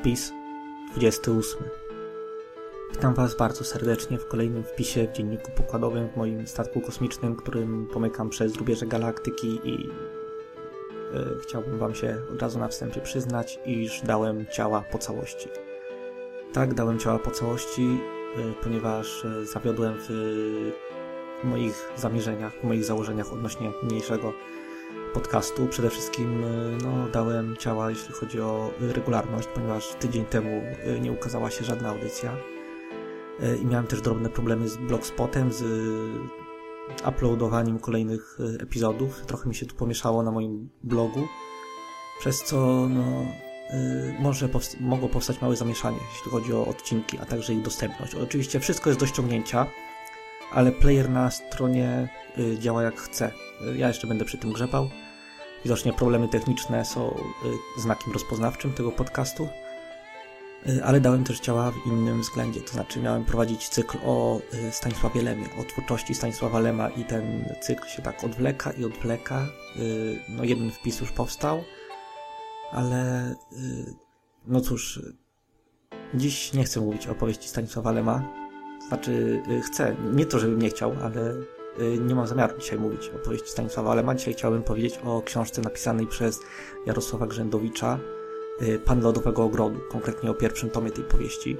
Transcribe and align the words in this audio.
Wpis 0.00 0.32
28. 0.96 1.62
Witam 2.92 3.14
Was 3.14 3.36
bardzo 3.36 3.64
serdecznie 3.64 4.18
w 4.18 4.28
kolejnym 4.28 4.64
wpisie 4.64 5.08
w 5.08 5.12
dzienniku 5.12 5.50
pokładowym 5.56 6.08
w 6.08 6.16
moim 6.16 6.46
statku 6.46 6.80
kosmicznym, 6.80 7.36
którym 7.36 7.88
pomykam 7.92 8.30
przez 8.30 8.56
rubieże 8.56 8.86
galaktyki 8.86 9.60
i 9.64 9.86
yy, 9.86 11.38
chciałbym 11.42 11.78
Wam 11.78 11.94
się 11.94 12.16
od 12.32 12.42
razu 12.42 12.58
na 12.58 12.68
wstępie 12.68 13.00
przyznać, 13.00 13.58
iż 13.66 14.02
dałem 14.02 14.46
ciała 14.46 14.84
po 14.92 14.98
całości. 14.98 15.48
Tak, 16.52 16.74
dałem 16.74 16.98
ciała 16.98 17.18
po 17.18 17.30
całości, 17.30 17.98
yy, 18.36 18.52
ponieważ 18.62 19.24
yy, 19.24 19.46
zawiodłem 19.46 19.94
w 19.98 20.10
moich 21.44 21.92
zamierzeniach, 21.96 22.52
w 22.52 22.64
moich 22.64 22.84
założeniach 22.84 23.32
odnośnie 23.32 23.72
mniejszego 23.82 24.32
podcastu. 25.14 25.66
Przede 25.66 25.90
wszystkim 25.90 26.44
no, 26.82 27.08
dałem 27.12 27.56
ciała, 27.56 27.90
jeśli 27.90 28.14
chodzi 28.14 28.40
o 28.40 28.70
regularność, 28.80 29.48
ponieważ 29.54 29.88
tydzień 29.94 30.24
temu 30.24 30.62
nie 31.00 31.12
ukazała 31.12 31.50
się 31.50 31.64
żadna 31.64 31.88
audycja. 31.88 32.36
I 33.62 33.66
miałem 33.66 33.86
też 33.86 34.00
drobne 34.00 34.28
problemy 34.28 34.68
z 34.68 34.76
blogspotem, 34.76 35.52
z 35.52 35.64
uploadowaniem 37.08 37.78
kolejnych 37.78 38.38
epizodów. 38.60 39.20
Trochę 39.26 39.48
mi 39.48 39.54
się 39.54 39.66
tu 39.66 39.74
pomieszało 39.74 40.22
na 40.22 40.30
moim 40.30 40.68
blogu, 40.84 41.26
przez 42.20 42.44
co 42.44 42.86
no, 42.90 43.04
może 44.20 44.48
powst 44.48 44.80
mogło 44.80 45.08
powstać 45.08 45.40
małe 45.40 45.56
zamieszanie, 45.56 45.98
jeśli 46.14 46.30
chodzi 46.30 46.54
o 46.54 46.66
odcinki, 46.66 47.18
a 47.18 47.26
także 47.26 47.52
ich 47.54 47.62
dostępność. 47.62 48.14
Oczywiście 48.14 48.60
wszystko 48.60 48.90
jest 48.90 49.00
do 49.00 49.06
ściągnięcia, 49.06 49.66
ale 50.52 50.72
player 50.72 51.10
na 51.10 51.30
stronie 51.30 52.08
działa 52.58 52.82
jak 52.82 53.00
chce. 53.00 53.32
Ja 53.76 53.88
jeszcze 53.88 54.06
będę 54.06 54.24
przy 54.24 54.38
tym 54.38 54.52
grzebał. 54.52 54.90
Widocznie 55.64 55.92
problemy 55.92 56.28
techniczne 56.28 56.84
są 56.84 57.16
znakiem 57.78 58.12
rozpoznawczym 58.12 58.72
tego 58.72 58.92
podcastu, 58.92 59.48
ale 60.84 61.00
dałem 61.00 61.24
też 61.24 61.40
ciała 61.40 61.70
w 61.70 61.86
innym 61.86 62.20
względzie. 62.20 62.60
To 62.60 62.72
znaczy 62.72 63.00
miałem 63.00 63.24
prowadzić 63.24 63.68
cykl 63.68 63.98
o 64.04 64.40
Stanisławie 64.70 65.22
Lemie, 65.22 65.44
o 65.60 65.64
twórczości 65.64 66.14
Stanisława 66.14 66.60
Lema 66.60 66.88
i 66.88 67.04
ten 67.04 67.54
cykl 67.60 67.88
się 67.88 68.02
tak 68.02 68.24
odwleka 68.24 68.70
i 68.70 68.84
odwleka. 68.84 69.46
No 70.28 70.44
jeden 70.44 70.70
wpis 70.70 71.00
już 71.00 71.12
powstał, 71.12 71.64
ale 72.72 73.34
no 74.46 74.60
cóż, 74.60 75.02
dziś 76.14 76.52
nie 76.52 76.64
chcę 76.64 76.80
mówić 76.80 77.06
o 77.06 77.12
opowieści 77.12 77.48
Stanisława 77.48 77.92
Lema. 77.92 78.47
Znaczy 78.88 79.42
chcę, 79.66 79.96
nie 80.12 80.26
to 80.26 80.38
żebym 80.38 80.62
nie 80.62 80.70
chciał, 80.70 80.96
ale 81.02 81.34
nie 82.00 82.14
mam 82.14 82.26
zamiaru 82.26 82.58
dzisiaj 82.58 82.78
mówić 82.78 83.10
o 83.14 83.16
opowieści 83.16 83.50
Stanisława 83.50 83.94
Lema. 83.94 84.14
Dzisiaj 84.14 84.34
chciałbym 84.34 84.62
powiedzieć 84.62 85.00
o 85.04 85.22
książce 85.22 85.62
napisanej 85.62 86.06
przez 86.06 86.40
Jarosława 86.86 87.26
Grzędowicza, 87.26 87.98
Pan 88.84 89.00
Lodowego 89.00 89.42
Ogrodu, 89.42 89.80
konkretnie 89.90 90.30
o 90.30 90.34
pierwszym 90.34 90.70
tomie 90.70 90.90
tej 90.90 91.04
powieści. 91.04 91.56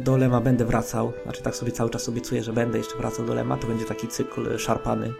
Do 0.00 0.16
Lema 0.16 0.40
będę 0.40 0.64
wracał, 0.64 1.12
znaczy 1.22 1.42
tak 1.42 1.56
sobie 1.56 1.72
cały 1.72 1.90
czas 1.90 2.08
obiecuję, 2.08 2.42
że 2.42 2.52
będę 2.52 2.78
jeszcze 2.78 2.96
wracał 2.96 3.26
do 3.26 3.34
Lema. 3.34 3.56
To 3.56 3.66
będzie 3.66 3.84
taki 3.84 4.08
cykl 4.08 4.58
szarpany. 4.58 5.14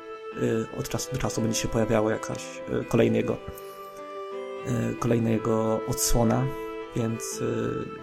Od 0.79 0.89
czasu 0.89 1.13
do 1.13 1.19
czasu 1.19 1.41
będzie 1.41 1.61
się 1.61 1.69
pojawiało 1.69 2.11
jakaś 2.11 2.45
kolejny 2.89 3.17
jego, 3.17 3.37
kolejna 5.01 5.31
jego 5.31 5.81
odsłona, 5.89 6.47
więc 6.97 7.43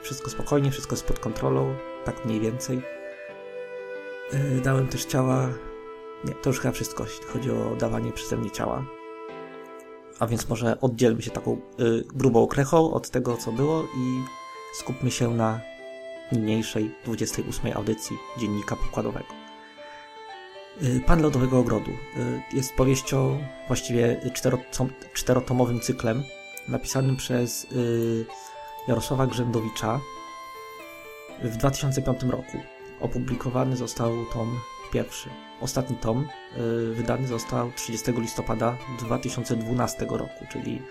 wszystko 0.02 0.30
spokojnie, 0.30 0.71
wszystko 0.71 0.95
jest 0.95 1.05
pod 1.05 1.19
kontrolą, 1.19 1.75
tak 2.06 2.25
mniej 2.25 2.39
więcej. 2.39 2.81
Dałem 4.64 4.88
też 4.88 5.06
ciała. 5.06 5.50
Nie, 6.26 6.33
to 6.33 6.49
już 6.49 6.60
chyba 6.60 6.71
wszystko, 6.71 7.04
jeśli 7.04 7.26
chodzi 7.26 7.52
o 7.52 7.76
dawanie 7.76 8.11
przeze 8.11 8.38
mnie 8.38 8.52
ciała. 8.52 8.86
A 10.20 10.27
więc 10.27 10.49
może 10.49 10.82
oddzielmy 10.82 11.21
się 11.21 11.32
taką 11.32 11.54
y, 11.80 12.04
grubą 12.14 12.48
krechą 12.48 12.94
od 12.94 13.10
tego, 13.10 13.38
co 13.38 13.52
było 13.52 13.83
i 13.83 14.23
skupmy 14.80 15.11
się 15.11 15.33
na 15.33 15.60
niniejszej 16.32 16.95
28 17.05 17.77
audycji 17.77 18.17
Dziennika 18.38 18.76
Pokładowego. 18.76 19.27
Y, 20.83 21.02
Pan 21.05 21.21
Lodowego 21.21 21.60
Ogrodu 21.60 21.92
y, 21.92 22.42
jest 22.54 22.73
powieścią, 22.73 23.44
właściwie 23.67 24.21
czterotomowym 25.14 25.80
cyklem, 25.80 26.23
napisanym 26.67 27.15
przez 27.15 27.67
Jarosława 28.88 29.27
Grzędowicza 29.27 29.99
w 31.43 31.57
2005 31.57 32.23
roku. 32.23 32.57
Opublikowany 32.99 33.77
został 33.77 34.25
tom 34.33 34.59
pierwszy. 34.91 35.29
Ostatni 35.61 35.97
tom 35.97 36.27
y, 36.57 36.93
wydany 36.93 37.27
został 37.27 37.71
30 37.71 38.11
listopada 38.11 38.77
2012 38.99 40.05
roku, 40.09 40.45
czyli 40.49 40.81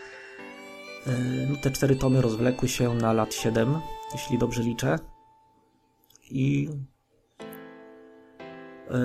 y, 1.07 1.11
no, 1.51 1.57
te 1.57 1.71
cztery 1.71 1.97
tomy 1.97 2.21
rozwlekły 2.21 2.69
się 2.69 2.95
na 2.95 3.13
lat 3.13 3.35
7, 3.35 3.81
jeśli 4.13 4.39
dobrze 4.39 4.63
liczę. 4.63 4.99
I 6.31 6.69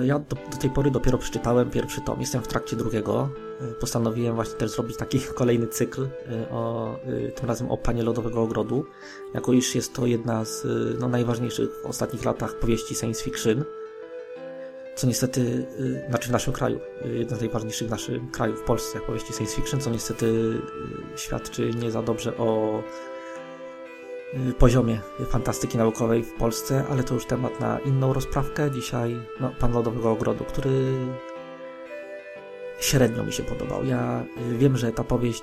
ja 0.04 0.18
do, 0.18 0.36
do, 0.50 0.56
tej 0.60 0.70
pory 0.70 0.90
dopiero 0.90 1.18
przeczytałem 1.18 1.70
pierwszy 1.70 2.00
tom, 2.00 2.20
jestem 2.20 2.42
w 2.42 2.48
trakcie 2.48 2.76
drugiego. 2.76 3.28
Postanowiłem 3.80 4.34
właśnie 4.34 4.54
też 4.54 4.70
zrobić 4.70 4.96
taki 4.96 5.20
kolejny 5.40 5.66
cykl, 5.66 6.08
o, 6.50 6.96
tym 7.36 7.48
razem 7.48 7.70
o 7.70 7.76
Panie 7.76 8.02
Lodowego 8.02 8.42
Ogrodu, 8.42 8.84
jako 9.34 9.52
iż 9.52 9.74
jest 9.74 9.94
to 9.94 10.06
jedna 10.06 10.44
z 10.44 10.66
no, 11.00 11.08
najważniejszych 11.08 11.70
w 11.82 11.86
ostatnich 11.86 12.24
latach 12.24 12.54
powieści 12.54 12.94
science 12.94 13.24
fiction 13.24 13.64
co 15.00 15.06
niestety, 15.06 15.66
znaczy 16.08 16.28
w 16.28 16.32
naszym 16.32 16.52
kraju, 16.52 16.80
jedna 17.04 17.36
z 17.36 17.40
najważniejszych 17.40 17.88
w 17.88 17.90
naszym 17.90 18.30
kraju, 18.30 18.56
w 18.56 18.62
Polsce, 18.62 19.00
powieści 19.00 19.32
science 19.32 19.56
fiction, 19.56 19.80
co 19.80 19.90
niestety 19.90 20.58
świadczy 21.16 21.70
nie 21.82 21.90
za 21.90 22.02
dobrze 22.02 22.36
o 22.36 22.82
poziomie 24.58 25.00
fantastyki 25.28 25.78
naukowej 25.78 26.22
w 26.22 26.32
Polsce, 26.32 26.84
ale 26.90 27.04
to 27.04 27.14
już 27.14 27.26
temat 27.26 27.60
na 27.60 27.78
inną 27.78 28.12
rozprawkę. 28.12 28.70
Dzisiaj 28.70 29.16
no, 29.40 29.52
Pan 29.58 29.72
Lodowego 29.72 30.10
Ogrodu, 30.10 30.44
który 30.44 30.70
średnio 32.80 33.24
mi 33.24 33.32
się 33.32 33.42
podobał. 33.42 33.84
Ja 33.84 34.24
wiem, 34.58 34.76
że 34.76 34.92
ta 34.92 35.04
powieść, 35.04 35.42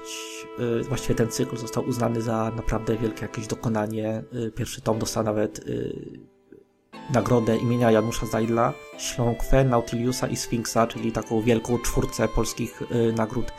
właściwie 0.88 1.16
ten 1.16 1.32
cykl 1.32 1.58
został 1.58 1.84
uznany 1.84 2.22
za 2.22 2.52
naprawdę 2.56 2.98
wielkie 2.98 3.22
jakieś 3.22 3.48
dokonanie. 3.48 4.24
Pierwszy 4.56 4.82
tom 4.82 5.00
dostał 5.00 5.24
nawet 5.24 5.62
nagrodę 7.14 7.58
imienia 7.58 7.92
Janusza 7.92 8.26
Zajdla, 8.26 8.74
Śląkwę, 8.98 9.64
Nautiliusa 9.64 10.28
i 10.28 10.36
Sfinksa, 10.36 10.88
czyli 10.88 11.12
taką 11.12 11.42
wielką 11.42 11.80
czwórcę 11.80 12.28
polskich 12.28 12.82
y, 12.82 13.14
nagród 13.14 13.52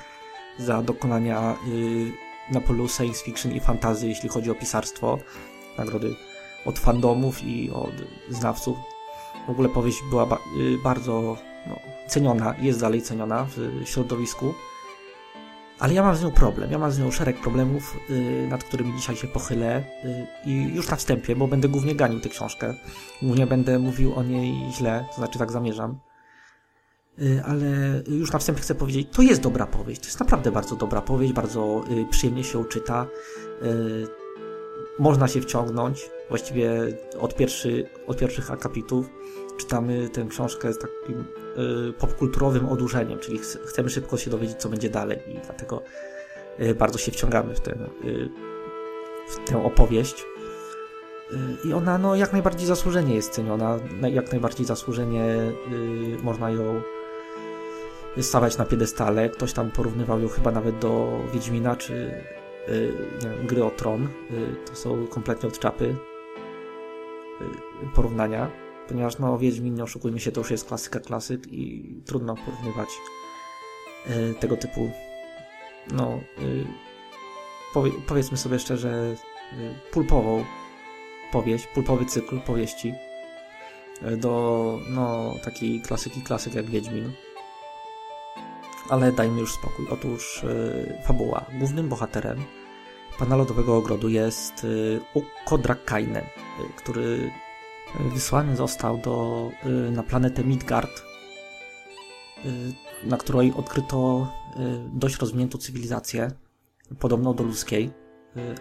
za 0.59 0.83
dokonania 0.83 1.57
y, 1.69 2.28
na 2.51 2.61
polu 2.61 2.89
science 2.89 3.25
fiction 3.25 3.53
i 3.53 3.61
fantazy, 3.61 4.09
jeśli 4.09 4.29
chodzi 4.29 4.51
o 4.51 4.55
pisarstwo. 4.55 5.19
Nagrody 5.79 6.15
od 6.65 6.79
fandomów 6.79 7.45
i 7.45 7.71
od 7.71 7.95
znawców. 8.31 8.79
W 9.47 9.51
ogóle 9.51 9.69
powieść 9.69 9.99
była 10.11 10.27
ba 10.27 10.37
y, 10.37 10.79
bardzo 10.85 11.37
no, 11.67 11.79
ceniona, 12.07 12.55
jest 12.59 12.81
dalej 12.81 13.03
ceniona 13.03 13.47
w 13.57 13.89
środowisku. 13.89 14.55
Ale 15.79 15.95
ja 15.95 16.03
mam 16.03 16.17
z 16.17 16.23
nią 16.23 16.31
problem, 16.31 16.71
ja 16.71 16.79
mam 16.79 16.93
z 16.93 16.99
nią 16.99 17.11
szereg 17.11 17.41
problemów, 17.41 17.97
yy, 18.09 18.49
nad 18.49 18.65
którymi 18.65 18.97
dzisiaj 18.97 19.17
się 19.17 19.29
pochylę 19.29 19.85
yy, 20.05 20.27
i 20.53 20.75
już 20.75 20.89
na 20.89 20.97
wstępie, 20.97 21.37
bo 21.37 21.47
będę 21.47 21.69
głównie 21.69 21.95
ganił 21.95 22.21
tę 22.21 22.29
książkę. 22.29 22.75
Głównie 23.23 23.47
będę 23.47 23.79
mówił 23.79 24.15
o 24.15 24.23
niej 24.23 24.73
źle, 24.73 25.05
to 25.11 25.17
znaczy 25.17 25.39
tak 25.39 25.53
zamierzam. 25.53 25.99
Yy, 27.19 27.43
ale 27.45 27.67
już 28.09 28.33
na 28.33 28.39
wstępie 28.39 28.61
chcę 28.61 28.75
powiedzieć, 28.75 29.09
to 29.13 29.23
jest 29.23 29.41
dobra 29.41 29.67
powieść, 29.67 30.01
to 30.01 30.07
jest 30.07 30.21
naprawdę 30.21 30.51
bardzo 30.53 30.77
dobra 30.77 31.03
powieść, 31.03 31.33
bardzo 31.33 31.85
y, 31.91 32.07
przyjemnie 32.11 32.45
się 32.45 32.65
czyta. 32.65 33.07
Y, 33.63 34.07
można 34.99 35.29
się 35.29 35.41
wciągnąć, 35.41 36.11
właściwie 36.29 36.71
od, 37.19 37.37
pierwszy, 37.37 37.85
od 38.07 38.19
pierwszych 38.19 38.51
akapitów 38.51 39.11
czytamy 39.59 40.09
tę 40.09 40.27
książkę 40.31 40.73
z 40.73 40.79
takim 40.79 41.21
y, 41.21 41.93
popkulturowym 41.93 42.69
odurzeniem, 42.69 43.19
czyli 43.19 43.39
ch 43.39 43.43
chcemy 43.67 43.91
szybko 43.91 44.17
się 44.17 44.31
dowiedzieć, 44.31 44.57
co 44.57 44.69
będzie 44.69 44.91
dalej 44.91 45.19
i 45.29 45.39
dlatego 45.45 45.83
y, 46.61 46.75
bardzo 46.75 46.99
się 46.99 47.13
wciągamy 47.13 47.55
w, 47.55 47.61
ten, 47.61 47.83
y, 48.05 48.29
w 49.29 49.49
tę 49.49 49.65
opowieść. 49.65 50.25
Y, 51.33 51.69
I 51.69 51.73
ona 51.73 51.99
no, 51.99 52.15
jak 52.15 52.33
najbardziej 52.33 52.67
zasłużenie 52.67 53.15
jest 53.15 53.33
ceniona, 53.33 53.79
jak 54.11 54.31
najbardziej 54.33 54.67
zasłużenie 54.67 55.25
y, 55.73 56.23
można 56.23 56.51
ją 56.51 56.83
stawiać 58.21 58.59
na 58.59 58.65
piedestale. 58.65 59.31
Ktoś 59.31 59.53
tam 59.53 59.71
porównywał 59.71 60.21
ją 60.21 60.29
chyba 60.29 60.51
nawet 60.51 60.79
do 60.79 61.21
Wiedźmina 61.33 61.77
czy 61.77 61.93
y, 62.69 62.93
nie 63.23 63.31
wiem, 63.31 63.47
gry 63.47 63.65
o 63.65 63.71
tron. 63.71 64.09
To 64.67 64.77
są 64.77 65.07
kompletnie 65.07 65.49
od 65.49 65.59
czapy 65.59 65.97
porównania 67.95 68.51
ponieważ 68.89 69.19
no 69.19 69.39
Wiedźmin, 69.39 69.75
nie 69.75 69.83
oszukujmy 69.83 70.21
się, 70.21 70.33
to 70.33 70.41
już 70.41 70.51
jest 70.51 70.69
klasyka 70.69 71.01
klasyk 71.01 71.53
i 71.53 71.95
trudno 72.07 72.35
porównywać 72.35 72.89
y, 74.07 74.35
tego 74.35 74.57
typu 74.57 74.91
no 75.91 76.21
y, 76.39 76.67
powie, 77.75 77.91
powiedzmy 78.07 78.37
sobie 78.37 78.59
szczerze 78.59 79.15
y, 79.53 79.75
pulpową 79.93 80.45
powieść, 81.33 81.67
pulpowy 81.67 82.05
cykl 82.05 82.41
powieści 82.41 82.95
do 84.17 84.79
no 84.91 85.35
takiej 85.45 85.81
klasyki 85.81 86.23
klasyk 86.23 86.55
jak 86.55 86.67
Wiedźmin 86.67 87.13
ale 88.89 89.13
dajmy 89.13 89.41
już 89.41 89.53
spokój. 89.53 89.87
Otóż 89.91 90.45
fabuła. 91.07 91.45
Głównym 91.59 91.89
bohaterem 91.89 92.45
pana 93.19 93.37
lodowego 93.37 93.77
ogrodu 93.77 94.09
jest 94.09 94.67
Ukko 95.15 95.59
Drakkainen, 95.59 96.25
który 96.77 97.31
wysłany 98.15 98.57
został 98.57 98.99
do, 98.99 99.51
na 99.91 100.03
planetę 100.03 100.45
Midgard, 100.45 101.03
na 103.05 103.17
której 103.17 103.53
odkryto 103.57 104.29
dość 104.93 105.19
rozwiniętą 105.19 105.59
cywilizację, 105.59 106.31
podobną 106.99 107.35
do 107.35 107.45
ludzkiej, 107.45 107.91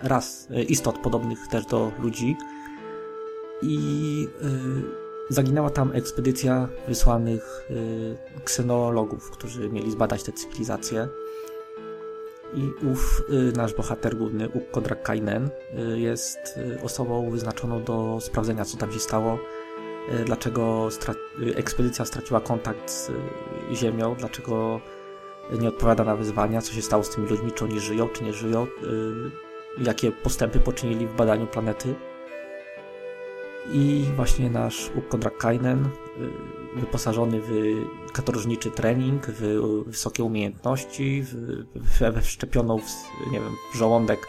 raz 0.03 0.47
istot 0.67 0.97
podobnych 0.97 1.47
też 1.47 1.65
do 1.65 1.91
ludzi 1.99 2.37
i 3.61 3.77
Zaginęła 5.29 5.69
tam 5.69 5.91
ekspedycja 5.93 6.69
wysłanych 6.87 7.65
y, 7.69 8.17
ksenologów, 8.43 9.31
którzy 9.31 9.69
mieli 9.69 9.91
zbadać 9.91 10.23
tę 10.23 10.31
cywilizację. 10.31 11.07
I 12.53 12.85
ów 12.91 13.23
y, 13.29 13.57
nasz 13.57 13.73
bohater 13.73 14.17
główny, 14.17 14.49
Ukko 14.49 14.81
Drakkainen, 14.81 15.49
y, 15.93 15.99
jest 15.99 16.37
y, 16.57 16.81
osobą 16.83 17.29
wyznaczoną 17.31 17.83
do 17.83 18.17
sprawdzenia, 18.21 18.65
co 18.65 18.77
tam 18.77 18.91
się 18.91 18.99
stało, 18.99 19.39
y, 20.21 20.23
dlaczego 20.25 20.91
stra 20.91 21.13
y, 21.41 21.55
ekspedycja 21.55 22.05
straciła 22.05 22.41
kontakt 22.41 22.91
z 22.91 23.11
Ziemią, 23.73 24.15
dlaczego 24.15 24.81
nie 25.59 25.67
odpowiada 25.67 26.03
na 26.03 26.15
wyzwania, 26.15 26.61
co 26.61 26.73
się 26.73 26.81
stało 26.81 27.03
z 27.03 27.09
tymi 27.09 27.27
ludźmi, 27.27 27.51
czy 27.51 27.65
oni 27.65 27.79
żyją, 27.79 28.09
czy 28.09 28.23
nie 28.23 28.33
żyją, 28.33 28.67
jakie 29.77 30.11
postępy 30.11 30.59
poczynili 30.59 31.07
w 31.07 31.15
badaniu 31.15 31.47
planety. 31.47 31.95
I 33.73 34.05
właśnie 34.15 34.49
nasz 34.49 34.91
Ukko 34.95 35.17
Drakkainen, 35.17 35.85
y, 35.85 36.79
wyposażony 36.79 37.41
w 37.41 37.51
katorżniczy 38.13 38.71
trening, 38.71 39.25
w 39.27 39.59
wysokie 39.85 40.23
umiejętności, 40.23 41.23
w, 41.23 41.97
we 41.99 42.21
wszczepioną 42.21 42.79
w, 42.79 43.31
nie 43.31 43.39
wiem, 43.39 43.51
w 43.73 43.77
żołądek 43.77 44.27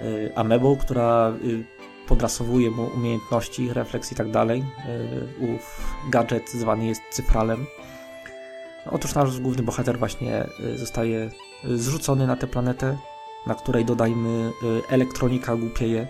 y, 0.00 0.32
amebą, 0.36 0.76
która 0.76 1.32
y, 1.44 1.64
podrasowuje 2.08 2.70
mu 2.70 2.86
umiejętności, 2.96 3.72
refleks 3.72 4.12
i 4.12 4.14
tak 4.14 4.30
dalej. 4.30 4.64
Ów 5.40 5.94
gadżet 6.10 6.50
zwany 6.50 6.86
jest 6.86 7.02
cyfralem. 7.10 7.66
Otóż 8.90 9.14
nasz 9.14 9.40
główny 9.40 9.62
bohater 9.62 9.98
właśnie 9.98 10.46
zostaje 10.76 11.30
zrzucony 11.64 12.26
na 12.26 12.36
tę 12.36 12.46
planetę, 12.46 12.98
na 13.46 13.54
której 13.54 13.84
dodajmy 13.84 14.52
elektronika 14.88 15.56
głupieje, 15.56 16.06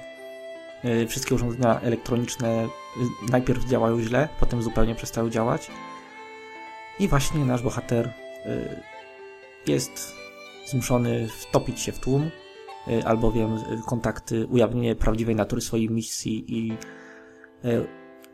wszystkie 1.08 1.34
urządzenia 1.34 1.80
elektroniczne 1.80 2.48
e, 2.48 2.68
najpierw 3.30 3.64
działają 3.64 4.00
źle, 4.00 4.28
potem 4.40 4.62
zupełnie 4.62 4.94
przestają 4.94 5.30
działać. 5.30 5.70
I 6.98 7.08
właśnie 7.08 7.44
nasz 7.44 7.62
bohater 7.62 8.06
e, 8.06 8.82
jest 9.66 10.14
zmuszony 10.66 11.28
wtopić 11.28 11.80
się 11.80 11.92
w 11.92 11.98
tłum, 11.98 12.30
albowiem 13.04 13.56
kontakty, 13.86 14.46
ujawnienie 14.46 14.94
prawdziwej 14.94 15.36
natury 15.36 15.60
swojej 15.60 15.90
misji 15.90 16.44
i 16.58 16.76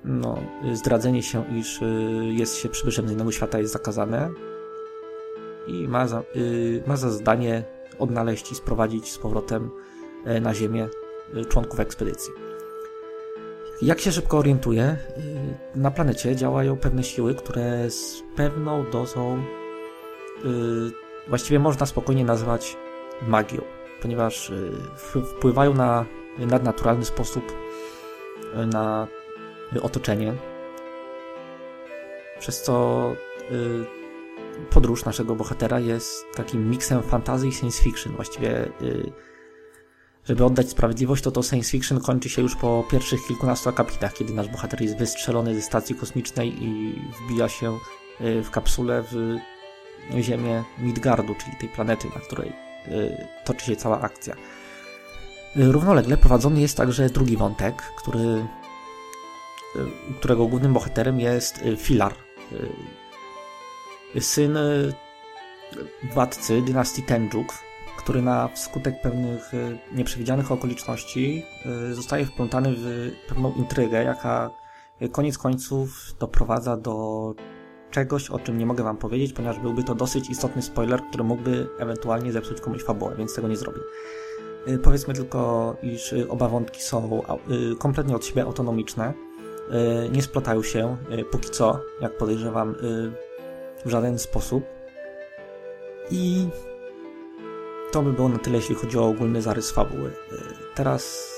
no, 0.05 0.39
zdradzenie 0.73 1.23
się, 1.23 1.45
iż 1.59 1.81
jest 2.31 2.57
się 2.57 2.69
przybyszem 2.69 3.09
z 3.09 3.13
innego 3.13 3.33
świata 3.33 3.59
jest 3.59 3.73
zakazane 3.73 4.31
i 5.67 5.89
ma 5.89 6.09
za, 6.09 6.23
ma 6.87 6.97
za 6.97 7.11
zadanie 7.11 7.65
odnaleźć 7.99 8.53
i 8.53 8.55
sprowadzić 8.55 9.13
z 9.13 9.19
powrotem 9.19 9.71
na 10.41 10.55
Ziemię 10.55 10.89
Y, 10.89 11.04
członków 11.49 11.81
ekspedycji. 11.81 12.33
Jak 13.83 14.01
się 14.01 14.13
szybko 14.13 14.39
orientuję, 14.39 14.97
y, 15.75 15.79
na 15.79 15.91
planecie 15.91 16.37
działają 16.37 16.77
pewne 16.77 17.05
siły, 17.05 17.35
które 17.35 17.91
z 17.91 18.23
pewną 18.37 18.91
dozą 18.91 19.43
y, 20.45 20.49
właściwie 21.29 21.59
można 21.59 21.87
spokojnie 21.87 22.25
nazwać 22.25 22.77
magią, 23.23 23.63
ponieważ 24.03 24.53
wpływają 25.25 25.75
na 25.75 26.05
nadnaturalny 26.39 27.05
sposób 27.05 27.53
na 28.73 29.09
otoczenie, 29.83 30.35
przez 32.39 32.63
co 32.63 33.13
podróż 34.71 35.05
naszego 35.05 35.35
bohatera 35.35 35.81
jest 35.81 36.25
takim 36.35 36.71
miksem 36.71 37.03
fantazji 37.03 37.49
i 37.49 37.53
science 37.53 37.83
fiction. 37.83 38.13
Właściwie 38.13 38.69
żeby 40.29 40.45
oddać 40.45 40.71
sprawiedliwość, 40.71 41.23
to 41.23 41.31
to 41.31 41.43
science 41.43 41.71
fiction 41.71 42.01
kończy 42.01 42.29
się 42.29 42.43
już 42.43 42.57
po 42.57 42.85
pierwszych 42.91 43.27
kilkunastu 43.27 43.69
akapitach, 43.69 44.15
kiedy 44.15 44.35
nasz 44.35 44.49
bohater 44.49 44.83
jest 44.83 44.97
wystrzelony 44.97 45.55
ze 45.55 45.63
stacji 45.63 45.95
kosmicznej 45.95 46.65
i 46.65 46.95
wbija 47.21 47.49
się 47.49 47.79
y, 48.21 48.43
w 48.43 48.51
kapsulę 48.51 49.05
w 49.13 49.37
ziemię 50.21 50.65
Midgardu, 50.79 51.35
czyli 51.35 51.57
tej 51.57 51.69
planety, 51.69 52.09
na 52.15 52.21
której 52.21 52.53
y, 52.89 53.27
toczy 53.45 53.67
się 53.67 53.77
cała 53.77 54.01
akcja. 54.01 54.35
Y, 54.35 55.73
równolegle 55.73 56.17
prowadzony 56.17 56.61
jest 56.61 56.77
także 56.77 57.11
drugi 57.11 57.37
wątek, 57.37 57.83
który, 57.83 58.47
którego 60.19 60.47
głównym 60.47 60.73
bohaterem 60.73 61.21
jest 61.21 61.61
Filar, 61.77 62.15
syn 64.21 64.59
władcy 66.15 66.63
dynastii 66.63 67.03
Tenjuk, 67.03 67.55
który 68.05 68.23
na 68.23 68.49
wskutek 68.49 69.01
pewnych 69.01 69.55
y, 69.55 69.79
nieprzewidzianych 69.93 70.53
okoliczności 70.53 71.45
y, 71.91 71.95
zostaje 71.95 72.27
wplątany 72.27 72.75
w 72.77 73.11
pewną 73.29 73.53
intrygę, 73.53 74.05
jaka 74.05 74.51
y, 75.03 75.09
koniec 75.09 75.39
końców 75.39 76.15
doprowadza 76.19 76.77
do 76.77 77.35
czegoś, 77.91 78.31
o 78.31 78.39
czym 78.39 78.59
nie 78.59 78.67
mogę 78.67 78.85
wam 78.85 78.97
powiedzieć, 78.97 79.33
ponieważ 79.33 79.59
byłby 79.59 79.85
to 79.85 79.95
dosyć 79.95 80.31
istotny 80.31 80.63
spoiler, 80.63 81.01
który 81.09 81.25
mógłby 81.25 81.69
ewentualnie 81.79 82.33
zepsuć 82.33 82.61
komuś 82.61 82.83
fabułę, 82.83 83.15
więc 83.19 83.35
tego 83.35 83.49
nie 83.49 83.57
zrobię. 83.57 83.81
Powiedzmy 84.83 85.15
tylko, 85.15 85.77
iż 85.83 86.15
oba 86.29 86.49
wątki 86.49 86.83
są 86.83 87.23
kompletnie 87.79 88.17
od 88.17 88.25
siebie 88.25 88.43
autonomiczne, 88.43 89.13
nie 90.13 90.23
splatają 90.23 90.63
się 90.63 90.97
póki 91.31 91.51
co, 91.51 91.81
jak 92.01 92.17
podejrzewam, 92.17 92.75
w 93.85 93.91
żaden 93.91 94.19
sposób. 94.19 94.65
I 96.11 96.49
to 97.95 98.03
by 98.03 98.13
było 98.13 98.29
na 98.29 98.39
tyle, 98.39 98.57
jeśli 98.57 98.75
chodzi 98.75 98.99
o 98.99 99.07
ogólny 99.07 99.43
zarys 99.43 99.71
fabuły. 99.71 100.11
E, 100.11 100.37
teraz 100.75 101.33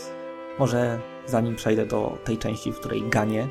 może 0.58 1.00
zanim 1.26 1.56
przejdę 1.56 1.86
do 1.86 2.18
tej 2.24 2.38
części, 2.38 2.72
w 2.72 2.78
której 2.78 3.02
ganię, 3.02 3.48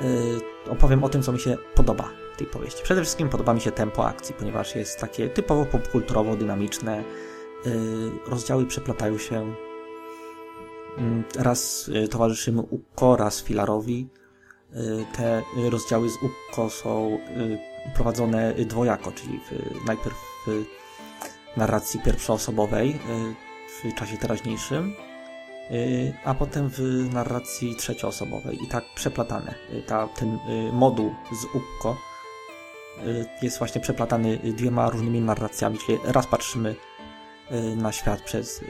e, 0.00 0.70
opowiem 0.70 1.04
o 1.04 1.08
tym, 1.08 1.22
co 1.22 1.32
mi 1.32 1.40
się 1.40 1.56
podoba 1.74 2.10
w 2.34 2.36
tej 2.36 2.46
powieści. 2.46 2.82
Przede 2.82 3.02
wszystkim 3.02 3.28
podoba 3.28 3.54
mi 3.54 3.60
się 3.60 3.72
tempo 3.72 4.06
akcji, 4.06 4.34
ponieważ 4.38 4.76
jest 4.76 5.00
takie 5.00 5.28
typowo 5.28 5.64
popkulturowo 5.64 6.36
dynamiczne. 6.36 6.96
E, 6.96 7.70
rozdziały 8.30 8.66
przeplatają 8.66 9.18
się. 9.18 9.54
Mm, 10.98 11.24
raz 11.38 11.90
towarzyszymy 12.10 12.62
Ukko, 12.62 13.16
raz 13.16 13.42
Filarowi. 13.42 14.08
Te 15.16 15.42
rozdziały 15.70 16.08
z 16.08 16.14
Ukko 16.22 16.70
są 16.70 17.18
prowadzone 17.94 18.54
dwojako, 18.54 19.12
czyli 19.12 19.40
najpierw 19.86 20.16
narracji 21.56 22.00
pierwszoosobowej 22.00 22.90
y, 22.90 23.90
w 23.90 23.94
czasie 23.94 24.16
teraźniejszym, 24.16 24.94
y, 25.70 26.12
a 26.24 26.34
potem 26.34 26.68
w 26.68 26.80
narracji 27.12 27.76
trzecioosobowej 27.76 28.64
i 28.64 28.68
tak 28.68 28.84
przeplatane. 28.94 29.54
Y, 29.72 29.82
ta, 29.82 30.08
ten 30.08 30.38
moduł 30.72 31.14
z 31.32 31.44
Ukko 31.54 31.96
jest 33.42 33.58
właśnie 33.58 33.80
przeplatany 33.80 34.38
dwiema 34.38 34.90
różnymi 34.90 35.20
narracjami, 35.20 35.78
czyli 35.78 35.98
raz 36.04 36.26
patrzymy 36.26 36.74
na 37.76 37.92
świat 37.92 38.22
przez 38.22 38.64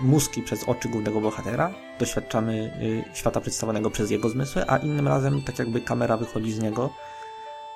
mózgi, 0.00 0.42
przez 0.42 0.64
oczy 0.64 0.88
głównego 0.88 1.20
bohatera, 1.20 1.74
doświadczamy 1.98 2.72
świata 3.14 3.40
przedstawionego 3.40 3.90
przez 3.90 4.10
jego 4.10 4.28
zmysły, 4.28 4.64
a 4.66 4.76
innym 4.76 5.08
razem 5.08 5.42
tak 5.42 5.58
jakby 5.58 5.80
kamera 5.80 6.16
wychodzi 6.16 6.52
z 6.52 6.60
niego 6.60 6.90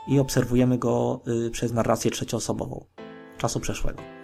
i 0.09 0.19
obserwujemy 0.19 0.79
go 0.79 1.21
przez 1.53 1.73
narrację 1.73 2.11
trzecioosobową 2.11 2.85
czasu 3.39 3.61
przeszłego. 3.61 4.22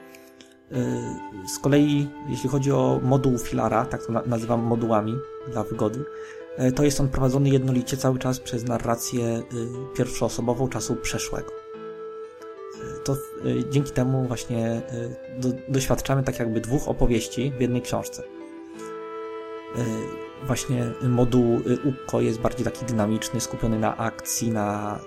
Z 1.46 1.58
kolei, 1.58 2.08
jeśli 2.28 2.48
chodzi 2.48 2.72
o 2.72 3.00
moduł 3.02 3.38
filara, 3.38 3.84
tak 3.84 4.06
to 4.06 4.12
nazywam 4.26 4.60
modułami 4.60 5.18
dla 5.52 5.64
wygody, 5.64 6.04
y, 6.68 6.72
to 6.72 6.84
jest 6.84 7.00
on 7.00 7.08
prowadzony 7.08 7.48
jednolicie 7.48 7.96
cały 7.96 8.18
czas 8.18 8.40
przez 8.40 8.64
narrację 8.64 9.38
y, 9.38 9.42
pierwszoosobową 9.96 10.68
czasu 10.68 10.96
przeszłego. 10.96 11.52
To 13.04 13.16
dzięki 13.70 13.92
temu 13.92 14.26
właśnie 14.26 14.82
do, 15.38 15.48
doświadczamy 15.68 16.22
tak 16.22 16.38
jakby 16.38 16.60
dwóch 16.60 16.88
opowieści 16.88 17.52
w 17.58 17.60
jednej 17.60 17.82
książce. 17.82 18.22
Właśnie 20.46 20.92
moduł 21.02 21.60
Ukko 21.84 22.20
jest 22.20 22.40
bardziej 22.40 22.64
taki 22.64 22.84
dynamiczny, 22.84 23.40
skupiony 23.40 23.78
na 23.78 23.96
akcji, 23.96 24.50
na 24.50 25.00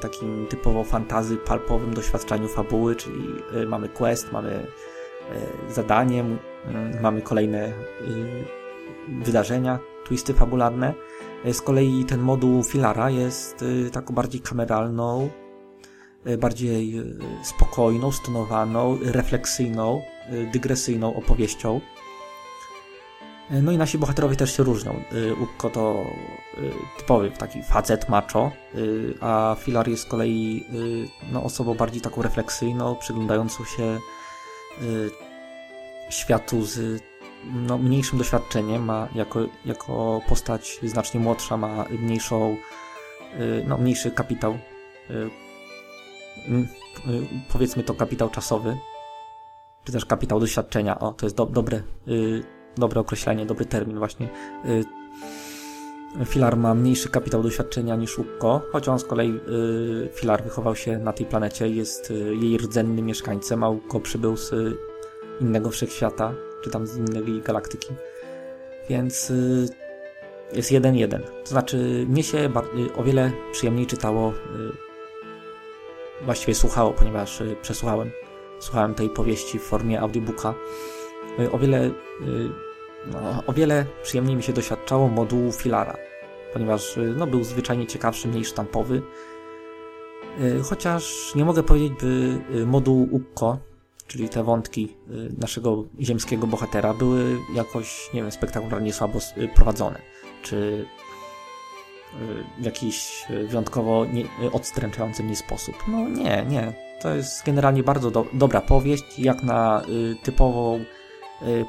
takim 0.00 0.46
typowo 0.46 0.84
fantazy, 0.84 1.36
palpowym 1.36 1.94
doświadczaniu 1.94 2.48
fabuły, 2.48 2.96
czyli 2.96 3.24
mamy 3.66 3.88
quest, 3.88 4.32
mamy 4.32 4.66
E, 4.66 4.93
zadaniem, 5.68 6.38
mm, 6.66 7.02
mamy 7.02 7.22
kolejne 7.22 7.68
y, 7.68 7.72
wydarzenia, 9.24 9.78
twisty 10.04 10.34
fabularne. 10.34 10.94
E, 11.44 11.54
z 11.54 11.60
kolei 11.60 12.04
ten 12.04 12.20
moduł 12.20 12.62
filara 12.62 13.10
jest 13.10 13.64
taką 13.92 14.14
bardziej 14.14 14.40
kameralną, 14.40 15.30
e, 16.24 16.38
bardziej 16.38 17.02
spokojną, 17.42 18.12
stonowaną, 18.12 18.98
refleksyjną 19.02 20.02
dygresyjną 20.52 21.14
opowieścią. 21.16 21.80
No 23.50 23.72
i 23.72 23.78
nasi 23.78 23.98
bohaterowie 23.98 24.36
też 24.36 24.56
się 24.56 24.62
różnią. 24.62 25.02
Ukko 25.42 25.70
to 25.70 26.04
typowy 26.98 27.30
taki 27.30 27.62
facet 27.62 28.08
macho, 28.08 28.52
a 29.20 29.56
Filar 29.58 29.88
jest 29.88 30.02
z 30.02 30.06
kolei 30.06 30.66
no, 31.32 31.42
osobą 31.42 31.74
bardziej 31.74 32.00
taką 32.00 32.22
refleksyjną, 32.22 32.96
przyglądającą 32.96 33.64
się 33.64 33.98
światu 36.10 36.64
z 36.64 37.02
no, 37.44 37.78
mniejszym 37.78 38.18
doświadczeniem, 38.18 38.84
ma 38.84 39.08
jako, 39.14 39.40
jako 39.64 40.20
postać 40.28 40.80
znacznie 40.82 41.20
młodsza, 41.20 41.56
ma 41.56 41.84
mniejszą, 41.90 42.56
y, 43.40 43.64
no, 43.68 43.78
mniejszy 43.78 44.10
kapitał. 44.10 44.58
Y, 45.10 45.14
y, 45.14 45.30
powiedzmy 47.52 47.82
to 47.82 47.94
kapitał 47.94 48.30
czasowy, 48.30 48.76
czy 49.84 49.92
też 49.92 50.06
kapitał 50.06 50.40
doświadczenia. 50.40 50.98
O, 50.98 51.12
to 51.12 51.26
jest 51.26 51.36
do, 51.36 51.46
dobre, 51.46 51.82
dobre 52.76 53.00
określenie, 53.00 53.46
dobry 53.46 53.66
termin 53.66 53.98
właśnie. 53.98 54.28
Filar 56.24 56.56
ma 56.56 56.74
mniejszy 56.74 57.08
kapitał 57.08 57.42
doświadczenia 57.42 57.96
niż 57.96 58.18
Ukko, 58.18 58.60
choć 58.72 58.88
on 58.88 58.98
z 58.98 59.04
kolei 59.04 59.40
Filar 60.14 60.44
wychował 60.44 60.76
się 60.76 60.98
na 60.98 61.12
tej 61.12 61.26
planecie, 61.26 61.68
jest 61.68 62.12
jej 62.40 62.58
rdzennym 62.58 63.06
mieszkańcem, 63.06 63.64
a 63.64 63.68
Ukko 63.68 64.00
przybył 64.00 64.36
z 64.36 64.52
innego 65.40 65.70
wszechświata, 65.70 66.34
czy 66.64 66.70
tam 66.70 66.86
z 66.86 66.96
innej 66.96 67.42
galaktyki. 67.42 67.88
Więc 68.88 69.30
y, 69.30 69.68
jest 70.52 70.72
jeden 70.72 70.96
jeden. 70.96 71.22
To 71.22 71.48
znaczy, 71.48 72.06
mnie 72.08 72.22
się 72.22 72.38
y, 72.38 72.94
o 72.96 73.02
wiele 73.02 73.32
przyjemniej 73.52 73.86
czytało, 73.86 74.30
y, 74.30 76.24
właściwie 76.24 76.54
słuchało, 76.54 76.92
ponieważ 76.92 77.42
przesłuchałem, 77.62 78.10
słuchałem 78.60 78.94
tej 78.94 79.10
powieści 79.10 79.58
w 79.58 79.62
formie 79.62 80.00
audiobooka. 80.00 80.54
O 81.52 81.58
wiele, 81.58 81.90
o 83.46 83.52
wiele 83.52 83.86
przyjemniej 84.02 84.36
mi 84.36 84.42
się 84.42 84.52
doświadczało 84.52 85.08
modułu 85.08 85.52
Filara, 85.52 85.96
ponieważ 86.52 86.98
no, 87.16 87.26
był 87.26 87.44
zwyczajnie 87.44 87.86
ciekawszy, 87.86 88.28
mniej 88.28 88.44
sztampowy. 88.44 89.02
Chociaż 90.62 91.32
nie 91.34 91.44
mogę 91.44 91.62
powiedzieć, 91.62 91.92
by 92.00 92.40
moduł 92.66 93.08
Ukko 93.10 93.58
czyli 94.06 94.28
te 94.28 94.44
wątki 94.44 94.96
y, 95.10 95.32
naszego 95.38 95.84
ziemskiego 96.00 96.46
bohatera 96.46 96.94
były 96.94 97.38
jakoś, 97.54 98.10
nie 98.14 98.22
wiem, 98.22 98.32
spektakularnie 98.32 98.92
słabo 98.92 99.18
y, 99.36 99.48
prowadzone, 99.48 99.98
czy 100.42 100.56
y, 100.56 102.60
w 102.60 102.64
jakiś 102.64 103.24
wyjątkowo 103.48 104.06
nie, 104.06 104.24
odstręczający 104.52 105.22
mnie 105.22 105.36
sposób. 105.36 105.74
No 105.88 106.08
nie, 106.08 106.44
nie. 106.48 106.72
To 107.02 107.14
jest 107.14 107.46
generalnie 107.46 107.82
bardzo 107.82 108.10
do, 108.10 108.26
dobra 108.32 108.60
powieść, 108.60 109.18
jak 109.18 109.42
na 109.42 109.82
y, 109.88 110.16
typową 110.22 110.76
y, 110.76 110.84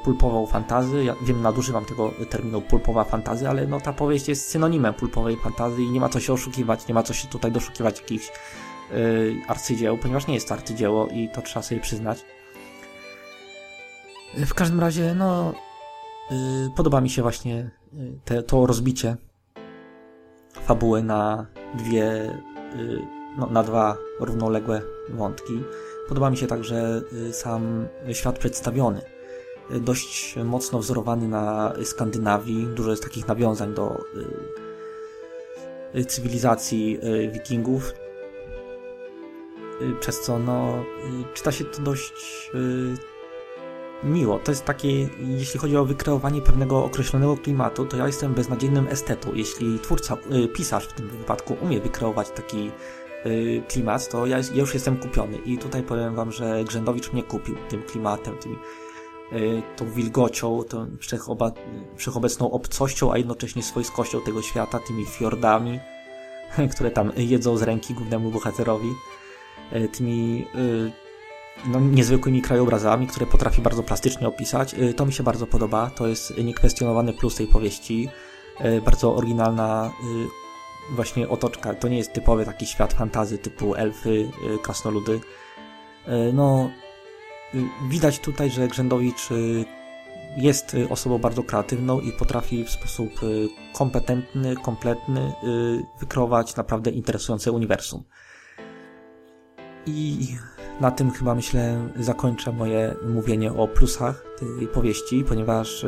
pulpową 0.04 0.46
fantazy. 0.46 1.04
Ja 1.04 1.14
wiem, 1.22 1.42
nadużywam 1.42 1.84
tego 1.84 2.10
terminu 2.30 2.60
pulpowa 2.60 3.04
fantazy, 3.04 3.48
ale 3.48 3.66
no 3.66 3.80
ta 3.80 3.92
powieść 3.92 4.28
jest 4.28 4.50
synonimem 4.50 4.94
pulpowej 4.94 5.36
fantazy 5.36 5.82
i 5.82 5.90
nie 5.90 6.00
ma 6.00 6.08
co 6.08 6.20
się 6.20 6.32
oszukiwać, 6.32 6.88
nie 6.88 6.94
ma 6.94 7.02
co 7.02 7.14
się 7.14 7.28
tutaj 7.28 7.52
doszukiwać 7.52 8.00
jakichś 8.00 8.30
Y, 8.92 9.36
arcydzieł, 9.48 9.98
ponieważ 9.98 10.26
nie 10.26 10.34
jest 10.34 10.48
to 10.48 10.54
arcydzieło 10.54 11.06
i 11.06 11.28
to 11.28 11.42
trzeba 11.42 11.62
sobie 11.62 11.80
przyznać. 11.80 12.24
W 14.36 14.54
każdym 14.54 14.80
razie, 14.80 15.14
no, 15.14 15.54
y, 16.30 16.34
podoba 16.76 17.00
mi 17.00 17.10
się 17.10 17.22
właśnie 17.22 17.70
y, 17.94 18.18
te, 18.24 18.42
to 18.42 18.66
rozbicie 18.66 19.16
fabuły 20.52 21.02
na 21.02 21.46
dwie, 21.74 22.38
no, 23.38 23.46
na 23.46 23.62
dwa 23.62 23.96
równoległe 24.20 24.82
wątki. 25.08 25.62
Podoba 26.08 26.30
mi 26.30 26.36
się 26.36 26.46
także 26.46 27.02
sam 27.32 27.88
świat 28.12 28.38
przedstawiony. 28.38 29.15
Dość 29.70 30.36
mocno 30.44 30.78
wzorowany 30.78 31.28
na 31.28 31.72
Skandynawii. 31.84 32.66
Dużo 32.66 32.90
jest 32.90 33.02
takich 33.02 33.28
nawiązań 33.28 33.74
do 33.74 34.04
cywilizacji 36.06 36.98
wikingów. 37.32 37.92
Y, 39.82 39.94
przez 40.00 40.20
co 40.20 40.38
no, 40.38 40.84
y, 41.20 41.34
czyta 41.34 41.52
się 41.52 41.64
to 41.64 41.82
dość 41.82 42.50
y, 42.54 42.94
miło. 44.04 44.38
To 44.38 44.52
jest 44.52 44.64
takie, 44.64 45.08
jeśli 45.18 45.60
chodzi 45.60 45.76
o 45.76 45.84
wykreowanie 45.84 46.42
pewnego 46.42 46.84
określonego 46.84 47.36
klimatu, 47.36 47.86
to 47.86 47.96
ja 47.96 48.06
jestem 48.06 48.34
beznadziejnym 48.34 48.88
estetą. 48.88 49.34
Jeśli 49.34 49.78
twórca, 49.78 50.16
pisarz 50.54 50.86
w 50.86 50.92
tym 50.92 51.08
wypadku 51.08 51.56
umie 51.60 51.80
wykreować 51.80 52.30
taki 52.30 52.70
klimat, 53.68 54.08
to 54.08 54.26
ja, 54.26 54.38
już 54.54 54.74
jestem 54.74 54.96
kupiony. 54.96 55.36
I 55.36 55.58
tutaj 55.58 55.82
powiem 55.82 56.14
wam, 56.14 56.32
że 56.32 56.64
Grzędowicz 56.64 57.12
mnie 57.12 57.22
kupił 57.22 57.56
tym 57.68 57.82
klimatem, 57.82 58.36
tym, 58.36 58.56
tą 59.76 59.90
wilgocią, 59.90 60.62
tą 60.62 60.86
wszechoba, 61.00 61.52
wszechobecną 61.96 62.50
obcością, 62.50 63.12
a 63.12 63.18
jednocześnie 63.18 63.62
swojskością 63.62 64.20
tego 64.20 64.42
świata, 64.42 64.78
tymi 64.78 65.06
fiordami, 65.06 65.80
które 66.74 66.90
tam 66.90 67.12
jedzą 67.16 67.56
z 67.56 67.62
ręki 67.62 67.94
głównemu 67.94 68.30
bohaterowi. 68.30 68.88
E, 69.72 69.88
tymi 69.88 70.46
e, 70.54 71.68
no, 71.68 71.80
niezwykłymi 71.80 72.42
krajobrazami, 72.42 73.06
które 73.06 73.26
potrafi 73.26 73.62
bardzo 73.62 73.82
plastycznie 73.82 74.28
opisać. 74.28 74.74
E, 74.74 74.94
to 74.94 75.06
mi 75.06 75.12
się 75.12 75.22
bardzo 75.22 75.46
podoba, 75.46 75.90
to 75.90 76.06
jest 76.06 76.38
niekwestionowany 76.38 77.12
plus 77.12 77.34
tej 77.34 77.46
powieści. 77.46 78.08
Bardzo 78.84 79.16
oryginalna 79.16 79.92
właśnie 80.90 81.28
otoczka. 81.28 81.74
To 81.74 81.88
nie 81.88 81.96
jest 81.96 82.12
typowy 82.12 82.44
taki 82.44 82.66
świat 82.66 82.92
fantazy 82.92 83.38
typu 83.38 83.74
elfy, 83.74 84.30
krasnoludy. 84.62 85.20
No, 86.32 86.70
widać 87.88 88.18
tutaj, 88.18 88.50
że 88.50 88.68
Grzędowicz 88.68 89.28
jest 90.36 90.76
osobą 90.90 91.18
bardzo 91.18 91.42
kreatywną 91.42 92.00
i 92.00 92.12
potrafi 92.12 92.64
w 92.64 92.70
sposób 92.70 93.10
kompetentny, 93.74 94.56
kompletny 94.56 95.32
wykreować 96.00 96.56
naprawdę 96.56 96.90
interesujące 96.90 97.52
uniwersum. 97.52 98.02
I 99.86 100.28
na 100.80 100.90
tym 100.90 101.10
chyba 101.10 101.34
myślę 101.34 101.88
zakończę 101.96 102.52
moje 102.52 102.94
mówienie 103.08 103.52
o 103.52 103.68
plusach 103.68 104.24
tej 104.38 104.68
powieści, 104.68 105.24
ponieważ 105.28 105.86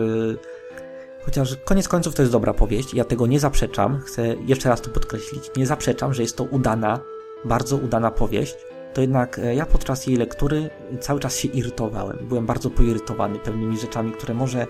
chociaż 1.24 1.56
koniec 1.56 1.88
końców 1.88 2.14
to 2.14 2.22
jest 2.22 2.32
dobra 2.32 2.54
powieść, 2.54 2.94
ja 2.94 3.04
tego 3.04 3.26
nie 3.26 3.40
zaprzeczam, 3.40 4.00
chcę 4.00 4.36
jeszcze 4.46 4.68
raz 4.68 4.80
to 4.80 4.90
podkreślić, 4.90 5.50
nie 5.56 5.66
zaprzeczam, 5.66 6.14
że 6.14 6.22
jest 6.22 6.36
to 6.36 6.44
udana, 6.44 7.00
bardzo 7.44 7.76
udana 7.76 8.10
powieść, 8.10 8.56
to 8.98 9.02
jednak 9.02 9.38
e, 9.38 9.54
ja 9.54 9.66
podczas 9.66 10.06
jej 10.06 10.16
lektury 10.16 10.70
cały 11.00 11.20
czas 11.20 11.36
się 11.36 11.48
irytowałem. 11.48 12.18
Byłem 12.28 12.46
bardzo 12.46 12.70
poirytowany 12.70 13.38
pewnymi 13.38 13.78
rzeczami, 13.78 14.12
które 14.12 14.34
może 14.34 14.66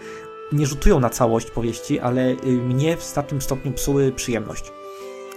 nie 0.52 0.66
rzutują 0.66 1.00
na 1.00 1.10
całość 1.10 1.50
powieści, 1.50 2.00
ale 2.00 2.30
y, 2.30 2.36
mnie 2.46 2.96
w 2.96 3.02
znacznym 3.02 3.40
stopniu 3.40 3.72
psuły 3.72 4.12
przyjemność 4.12 4.72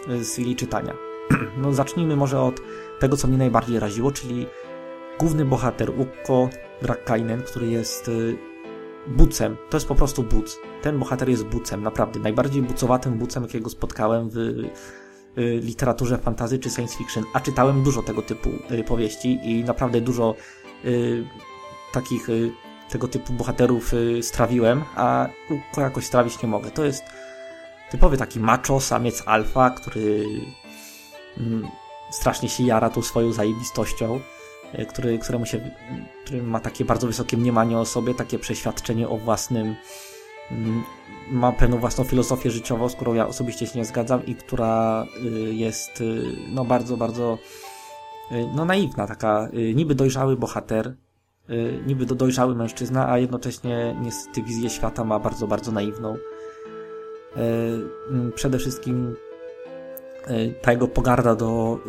y, 0.10 0.24
z 0.24 0.38
jej 0.38 0.55
czytania. 0.55 0.93
No 1.62 1.74
zacznijmy 1.74 2.15
może 2.15 2.41
od 2.41 2.62
tego, 3.00 3.17
co 3.17 3.27
mnie 3.27 3.38
najbardziej 3.38 3.79
raziło, 3.79 4.12
czyli 4.12 4.48
główny 5.19 5.45
bohater 5.45 5.89
Ukko 5.89 6.50
Drakkainen, 6.81 7.41
który 7.41 7.67
jest 7.67 8.07
y, 8.07 8.38
bucem. 9.07 9.57
To 9.69 9.77
jest 9.77 9.88
po 9.88 9.95
prostu 9.95 10.24
buc. 10.24 10.60
Ten 10.81 11.00
bohater 11.00 11.29
jest 11.29 11.45
bucem, 11.45 11.83
naprawdę. 11.83 12.19
Najbardziej 12.19 12.62
bucowatym 12.62 13.17
bucem, 13.17 13.43
jakiego 13.43 13.69
spotkałem 13.69 14.29
w 14.29 14.36
literaturze 15.38 16.17
fantazy 16.17 16.59
czy 16.59 16.69
science 16.69 16.97
fiction, 16.97 17.23
a 17.33 17.39
czytałem 17.39 17.83
dużo 17.83 18.03
tego 18.03 18.21
typu 18.21 18.50
y, 18.71 18.83
powieści 18.83 19.39
i 19.43 19.63
naprawdę 19.63 20.01
dużo 20.01 20.35
takich 21.93 22.27
tego 22.89 23.07
typu 23.07 23.33
bohaterów 23.33 23.91
strawiłem, 24.21 24.83
a 24.95 25.27
jakoś 25.77 26.05
strawić 26.05 26.41
nie 26.43 26.50
mogę. 26.50 26.71
To 26.71 26.85
jest 26.85 27.03
typowy 27.91 28.17
taki 28.17 28.39
macho, 28.39 28.79
samiec 28.79 29.23
alfa, 29.25 29.69
który 29.69 30.25
mm, 31.38 31.67
strasznie 32.11 32.50
się 32.50 32.63
jara 32.63 32.89
tą 32.89 33.01
swoją 33.01 33.31
zajebistością, 33.31 34.19
który, 34.89 35.19
któremu 35.19 35.45
się, 35.45 35.71
który 36.23 36.43
ma 36.43 36.59
takie 36.59 36.85
bardzo 36.85 37.07
wysokie 37.07 37.38
mniemanie 37.38 37.77
o 37.77 37.85
sobie, 37.85 38.13
takie 38.13 38.39
przeświadczenie 38.39 39.09
o 39.09 39.17
własnym, 39.17 39.75
ma 41.31 41.51
pewną 41.51 41.77
własną 41.77 42.03
filozofię 42.03 42.51
życiową, 42.51 42.89
z 42.89 42.95
którą 42.95 43.13
ja 43.13 43.27
osobiście 43.27 43.67
się 43.67 43.79
nie 43.79 43.86
zgadzam 43.86 44.25
i 44.25 44.36
która 44.36 45.05
y, 45.25 45.29
jest 45.53 46.01
y, 46.01 46.24
no 46.53 46.65
bardzo, 46.65 46.98
bardzo 46.98 47.38
y, 48.31 48.48
no 48.55 48.65
naiwna, 48.65 49.07
taka 49.07 49.50
niby 49.75 49.95
dojrzały 49.95 50.38
bohater, 50.38 50.95
niby 51.88 52.05
dojrzały 52.05 52.55
mężczyzna, 52.55 53.10
a 53.10 53.17
jednocześnie 53.17 53.95
niestety 54.01 54.43
wizję 54.43 54.69
świata 54.69 55.03
ma 55.03 55.19
bardzo, 55.19 55.48
bardzo 55.48 55.71
naiwną. 55.71 56.17
Przede 58.36 58.60
wszystkim 58.60 59.15
ta 60.62 60.71
jego 60.71 60.88
pogarda 60.88 61.36
do 61.36 61.79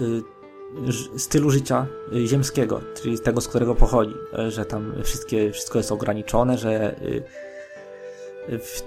stylu 1.17 1.51
życia 1.51 1.87
ziemskiego, 2.25 2.81
czyli 2.95 3.19
tego, 3.19 3.41
z 3.41 3.49
którego 3.49 3.75
pochodzi, 3.75 4.15
że 4.49 4.65
tam 4.65 4.93
wszystkie, 5.05 5.53
wszystko 5.53 5.79
jest 5.79 5.93
ograniczone, 5.93 6.59
że 6.59 6.97
w, 8.49 8.83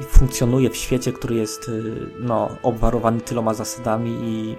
funkcjonuje 0.00 0.70
w 0.70 0.76
świecie, 0.76 1.12
który 1.12 1.34
jest 1.34 1.70
no, 2.20 2.48
obwarowany 2.62 3.20
tyloma 3.20 3.54
zasadami 3.54 4.18
i 4.22 4.56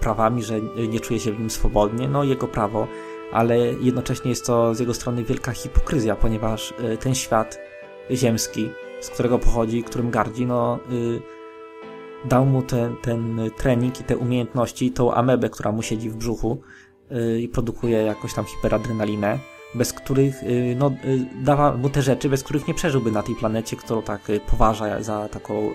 prawami, 0.00 0.42
że 0.42 0.60
nie 0.88 1.00
czuje 1.00 1.20
się 1.20 1.32
w 1.32 1.38
nim 1.38 1.50
swobodnie. 1.50 2.08
No 2.08 2.24
jego 2.24 2.48
prawo 2.48 2.86
ale 3.32 3.58
jednocześnie 3.58 4.30
jest 4.30 4.46
to 4.46 4.74
z 4.74 4.80
jego 4.80 4.94
strony 4.94 5.24
wielka 5.24 5.52
hipokryzja, 5.52 6.16
ponieważ 6.16 6.74
ten 7.00 7.14
świat 7.14 7.58
ziemski, 8.10 8.70
z 9.00 9.10
którego 9.10 9.38
pochodzi, 9.38 9.82
którym 9.82 10.10
gardzi, 10.10 10.46
no 10.46 10.78
dał 12.24 12.46
mu 12.46 12.62
ten, 12.62 12.96
ten 13.02 13.50
trening 13.56 14.00
i 14.00 14.04
te 14.04 14.16
umiejętności, 14.16 14.90
tą 14.90 15.14
amebę, 15.14 15.50
która 15.50 15.72
mu 15.72 15.82
siedzi 15.82 16.10
w 16.10 16.16
brzuchu 16.16 16.60
i 17.40 17.48
produkuje 17.48 18.02
jakoś 18.02 18.34
tam 18.34 18.44
hiperadrenalinę 18.44 19.38
bez 19.74 19.92
których, 19.92 20.42
y, 20.42 20.76
no, 20.78 20.90
y, 21.04 21.26
dawa 21.44 21.72
mu 21.72 21.90
te 21.90 22.02
rzeczy, 22.02 22.28
bez 22.28 22.44
których 22.44 22.68
nie 22.68 22.74
przeżyłby 22.74 23.12
na 23.12 23.22
tej 23.22 23.34
planecie, 23.34 23.76
którą 23.76 24.02
tak 24.02 24.30
y, 24.30 24.40
poważa 24.40 25.02
za 25.02 25.28
taką, 25.28 25.72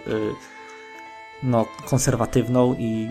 no, 1.44 1.66
konserwatywną 1.86 2.74
i, 2.74 3.10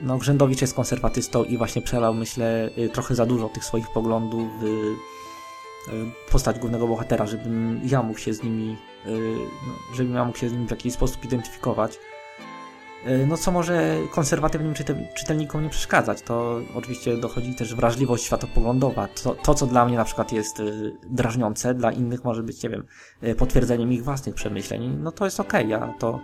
no, 0.00 0.18
Grzędowicz 0.18 0.60
jest 0.60 0.74
konserwatystą 0.74 1.44
i 1.44 1.58
właśnie 1.58 1.82
przelał, 1.82 2.14
myślę, 2.14 2.70
trochę 2.92 3.14
za 3.14 3.26
dużo 3.26 3.48
tych 3.48 3.64
swoich 3.64 3.88
poglądów 3.88 4.48
w 4.60 4.94
postać 6.30 6.58
głównego 6.58 6.88
bohatera, 6.88 7.26
żebym 7.26 7.80
ja 7.84 8.02
mógł 8.02 8.18
się 8.18 8.34
z 8.34 8.42
nimi, 8.42 8.76
no, 9.66 9.94
żebym 9.94 10.14
ja 10.14 10.24
mógł 10.24 10.38
się 10.38 10.48
z 10.48 10.52
nimi 10.52 10.66
w 10.66 10.70
jakiś 10.70 10.92
sposób 10.92 11.24
identyfikować. 11.24 11.98
E, 13.04 13.26
no 13.26 13.36
co 13.36 13.52
może 13.52 13.96
konserwatywnym 14.10 14.74
czytelnikom 15.14 15.62
nie 15.62 15.70
przeszkadzać. 15.70 16.22
To 16.22 16.60
oczywiście 16.74 17.16
dochodzi 17.16 17.54
też 17.54 17.74
wrażliwość 17.74 18.24
światopoglądowa. 18.24 19.08
To, 19.22 19.34
to, 19.34 19.54
co 19.54 19.66
dla 19.66 19.84
mnie 19.84 19.96
na 19.96 20.04
przykład 20.04 20.32
jest 20.32 20.60
e, 20.60 20.64
drażniące, 21.10 21.74
dla 21.74 21.92
innych 21.92 22.24
może 22.24 22.42
być, 22.42 22.62
nie 22.62 22.70
wiem, 22.70 22.86
e, 23.22 23.34
potwierdzeniem 23.34 23.92
ich 23.92 24.04
własnych 24.04 24.34
przemyśleń. 24.34 24.98
No 25.02 25.12
to 25.12 25.24
jest 25.24 25.40
okej, 25.40 25.66
okay, 25.66 25.70
ja 25.70 25.94
to 25.98 26.20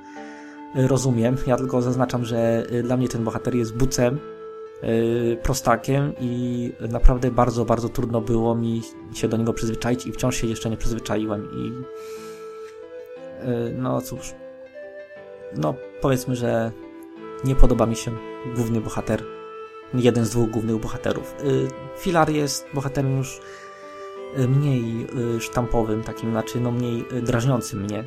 rozumiem. 0.75 1.37
Ja 1.47 1.57
tylko 1.57 1.83
zaznaczam, 1.83 2.25
że 2.25 2.67
dla 2.83 2.97
mnie 2.97 3.09
ten 3.09 3.25
bohater 3.25 3.55
jest 3.55 3.77
bucem, 3.77 4.19
prostakiem 5.43 6.13
i 6.21 6.73
naprawdę 6.89 7.31
bardzo, 7.31 7.65
bardzo 7.65 7.89
trudno 7.89 8.21
było 8.21 8.55
mi 8.55 8.83
się 9.15 9.29
do 9.29 9.37
niego 9.37 9.53
przyzwyczaić 9.53 10.07
i 10.07 10.13
wciąż 10.13 10.37
się 10.37 10.47
jeszcze 10.47 10.71
nie 10.71 10.77
przyzwyczaiłem 10.77 11.49
i 11.53 11.73
no 13.73 14.01
cóż, 14.01 14.35
no 15.57 15.75
powiedzmy, 16.01 16.37
że 16.37 16.73
nie 17.45 17.55
podoba 17.55 17.87
mi 17.87 17.97
się 17.97 18.11
główny 18.57 18.81
bohater, 18.81 19.25
jeden 19.95 20.25
z 20.25 20.31
dwóch 20.31 20.51
głównych 20.51 20.77
bohaterów. 20.77 21.35
Y, 21.45 21.69
Filar 21.99 22.31
jest 22.31 22.67
bohaterem 22.75 23.17
już 23.17 23.41
y, 24.39 24.49
mniej 24.49 25.07
y, 25.37 25.41
sztampowym, 25.41 26.03
takim 26.03 26.31
znaczy 26.31 26.61
no 26.61 26.71
mniej 26.71 27.05
drażniącym 27.23 27.81
mnie. 27.81 28.05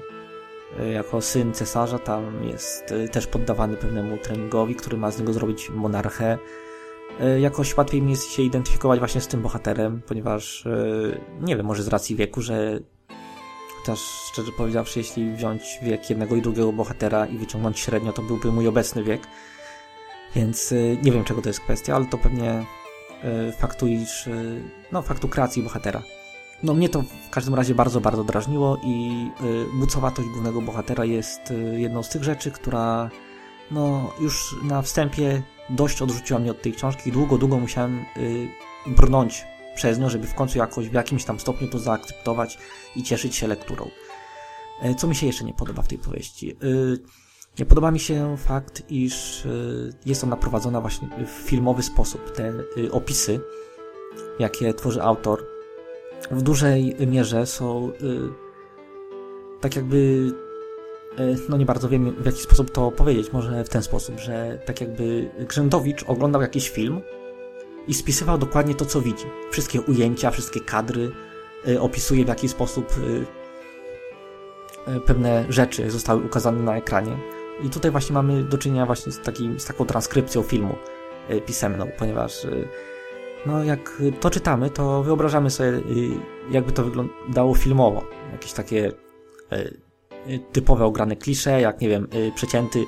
Jako 0.93 1.21
syn 1.21 1.53
cesarza 1.53 1.99
tam 1.99 2.43
jest 2.43 2.93
też 3.11 3.27
poddawany 3.27 3.77
pewnemu 3.77 4.17
treningowi, 4.17 4.75
który 4.75 4.97
ma 4.97 5.11
z 5.11 5.19
niego 5.19 5.33
zrobić 5.33 5.69
monarchę. 5.69 6.37
Jakoś 7.39 7.77
łatwiej 7.77 8.01
mi 8.01 8.11
jest 8.11 8.31
się 8.31 8.43
identyfikować 8.43 8.99
właśnie 8.99 9.21
z 9.21 9.27
tym 9.27 9.41
bohaterem, 9.41 10.01
ponieważ 10.07 10.67
nie 11.41 11.57
wiem, 11.57 11.65
może 11.65 11.83
z 11.83 11.87
racji 11.87 12.15
wieku, 12.15 12.41
że 12.41 12.79
Chociaż 13.83 13.99
szczerze 13.99 14.51
powiedziawszy, 14.51 14.99
jeśli 14.99 15.31
wziąć 15.31 15.79
wiek 15.81 16.09
jednego 16.09 16.35
i 16.35 16.41
drugiego 16.41 16.73
bohatera 16.73 17.25
i 17.25 17.37
wyciągnąć 17.37 17.79
średnio, 17.79 18.13
to 18.13 18.21
byłby 18.21 18.51
mój 18.51 18.67
obecny 18.67 19.03
wiek. 19.03 19.27
Więc 20.35 20.71
y, 20.71 20.97
nie 21.03 21.11
wiem 21.11 21.23
czego 21.23 21.41
to 21.41 21.49
jest 21.49 21.59
kwestia, 21.59 21.95
ale 21.95 22.05
to 22.05 22.17
pewnie 22.17 22.65
y, 23.49 23.51
faktu, 23.51 23.87
iż, 23.87 24.27
y, 24.27 24.61
no, 24.91 25.01
faktu 25.01 25.27
kreacji 25.27 25.63
bohatera. 25.63 26.01
No 26.63 26.73
mnie 26.73 26.89
to 26.89 27.01
w 27.01 27.29
każdym 27.29 27.55
razie 27.55 27.75
bardzo, 27.75 28.01
bardzo 28.01 28.23
drażniło 28.23 28.77
i 28.83 29.27
bucowatość 29.73 30.29
głównego 30.29 30.61
bohatera 30.61 31.05
jest 31.05 31.53
jedną 31.77 32.03
z 32.03 32.09
tych 32.09 32.23
rzeczy, 32.23 32.51
która 32.51 33.09
no 33.71 34.13
już 34.19 34.55
na 34.63 34.81
wstępie 34.81 35.41
dość 35.69 36.01
odrzuciła 36.01 36.39
mnie 36.39 36.51
od 36.51 36.61
tej 36.61 36.73
książki. 36.73 37.11
Długo, 37.11 37.37
długo 37.37 37.59
musiałem 37.59 38.05
brnąć 38.87 39.45
przez 39.75 39.99
nią, 39.99 40.09
żeby 40.09 40.27
w 40.27 40.33
końcu 40.33 40.57
jakoś 40.57 40.89
w 40.89 40.93
jakimś 40.93 41.25
tam 41.25 41.39
stopniu 41.39 41.67
to 41.67 41.79
zaakceptować 41.79 42.57
i 42.95 43.03
cieszyć 43.03 43.35
się 43.35 43.47
lekturą. 43.47 43.89
E, 44.81 44.95
co 44.95 45.07
mi 45.07 45.15
się 45.15 45.27
jeszcze 45.27 45.43
nie 45.43 45.53
podoba 45.53 45.81
w 45.81 45.87
tej 45.87 45.97
powieści? 45.97 46.51
E, 46.51 46.55
nie 47.59 47.65
podoba 47.65 47.91
mi 47.91 47.99
się 47.99 48.37
fakt, 48.37 48.91
iż 48.91 49.45
e, 49.45 49.49
jest 50.05 50.23
ona 50.23 50.37
prowadzona 50.37 50.81
właśnie 50.81 51.07
w 51.27 51.29
filmowy 51.29 51.83
sposób. 51.83 52.31
Te 52.31 52.53
opisy, 52.91 53.39
jakie 54.39 54.73
tworzy 54.73 55.01
autor, 55.01 55.45
w 56.31 56.41
dużej 56.41 56.95
mierze 57.07 57.45
są 57.45 57.91
tak 59.61 59.75
jakby 59.75 60.31
no 61.49 61.57
nie 61.57 61.65
bardzo 61.65 61.89
wiem 61.89 62.15
w 62.19 62.25
jaki 62.25 62.41
sposób 62.41 62.71
to 62.71 62.91
powiedzieć, 62.91 63.33
może 63.33 63.63
w 63.63 63.69
ten 63.69 63.83
sposób, 63.83 64.19
że 64.19 64.59
tak 64.65 64.81
jakby 64.81 65.31
Grzędowicz 65.47 66.03
oglądał 66.03 66.41
jakiś 66.41 66.69
film 66.69 67.01
i 67.87 67.93
spisywał 67.93 68.37
dokładnie 68.37 68.75
to, 68.75 68.85
co 68.85 69.01
widzi. 69.01 69.25
Wszystkie 69.51 69.81
ujęcia, 69.81 70.31
wszystkie 70.31 70.59
kadry, 70.59 71.11
y, 71.67 71.81
opisuje 71.81 72.25
w 72.25 72.27
jaki 72.27 72.49
sposób 72.49 72.85
y, 72.97 73.25
y, 74.91 74.99
pewne 74.99 75.45
rzeczy 75.49 75.91
zostały 75.91 76.23
ukazane 76.23 76.63
na 76.63 76.77
ekranie. 76.77 77.17
I 77.63 77.69
tutaj 77.69 77.91
właśnie 77.91 78.13
mamy 78.13 78.43
do 78.43 78.57
czynienia 78.57 78.85
właśnie 78.85 79.11
z, 79.11 79.21
takim, 79.21 79.59
z 79.59 79.65
taką 79.65 79.85
transkrypcją 79.85 80.43
filmu 80.43 80.75
pisemną, 81.45 81.87
ponieważ 81.97 82.47
no 83.45 83.63
jak 83.63 84.01
to 84.19 84.29
czytamy, 84.29 84.69
to 84.69 85.03
wyobrażamy 85.03 85.49
sobie, 85.49 85.71
jakby 86.51 86.71
to 86.71 86.83
wyglądało 86.83 87.55
filmowo. 87.55 88.03
Jakieś 88.31 88.53
takie 88.53 88.91
typowe 90.51 90.85
ograne 90.85 91.15
klisze, 91.15 91.61
jak 91.61 91.81
nie 91.81 91.89
wiem, 91.89 92.07
przecięty 92.35 92.85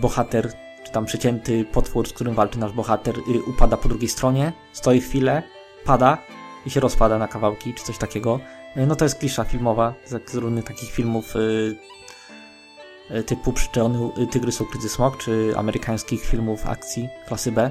bohater 0.00 0.52
czy 0.90 0.94
tam 0.94 1.06
przecięty 1.06 1.64
potwór, 1.64 2.08
z 2.08 2.12
którym 2.12 2.34
walczy 2.34 2.58
nasz 2.58 2.72
bohater, 2.72 3.18
y, 3.18 3.42
upada 3.42 3.76
po 3.76 3.88
drugiej 3.88 4.08
stronie, 4.08 4.52
stoi 4.72 5.00
chwilę, 5.00 5.42
pada 5.84 6.18
i 6.66 6.70
się 6.70 6.80
rozpada 6.80 7.18
na 7.18 7.28
kawałki, 7.28 7.74
czy 7.74 7.84
coś 7.84 7.98
takiego. 7.98 8.40
Y, 8.76 8.86
no 8.86 8.96
to 8.96 9.04
jest 9.04 9.18
klisza 9.18 9.44
filmowa, 9.44 9.94
z 10.26 10.34
różnych 10.34 10.64
takich 10.64 10.90
filmów 10.90 11.36
y, 11.36 13.22
typu 13.26 13.52
Przyczajony 13.52 14.26
Tygrys 14.30 14.60
Ukryty 14.60 14.88
Smok, 14.88 15.16
czy 15.16 15.52
amerykańskich 15.56 16.24
filmów 16.24 16.66
akcji 16.66 17.08
klasy 17.26 17.52
B 17.52 17.70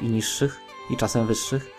i 0.00 0.04
niższych, 0.04 0.60
i 0.90 0.96
czasem 0.96 1.26
wyższych. 1.26 1.70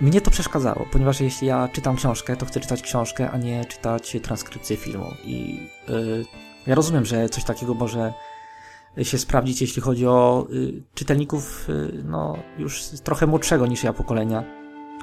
Mnie 0.00 0.20
to 0.20 0.30
przeszkadzało, 0.30 0.86
ponieważ 0.92 1.20
jeśli 1.20 1.46
ja 1.46 1.68
czytam 1.68 1.96
książkę, 1.96 2.36
to 2.36 2.46
chcę 2.46 2.60
czytać 2.60 2.82
książkę, 2.82 3.30
a 3.30 3.36
nie 3.36 3.64
czytać 3.64 4.16
transkrypcję 4.22 4.76
filmu. 4.76 5.14
I 5.24 5.60
ja 6.66 6.74
rozumiem, 6.74 7.04
że 7.04 7.28
coś 7.28 7.44
takiego 7.44 7.74
może 7.74 8.12
się 9.02 9.18
sprawdzić, 9.18 9.60
jeśli 9.60 9.82
chodzi 9.82 10.06
o 10.06 10.46
y, 10.52 10.82
czytelników 10.94 11.68
y, 11.68 12.02
no, 12.04 12.36
już 12.58 12.82
trochę 13.04 13.26
młodszego 13.26 13.66
niż 13.66 13.84
ja 13.84 13.92
pokolenia. 13.92 14.44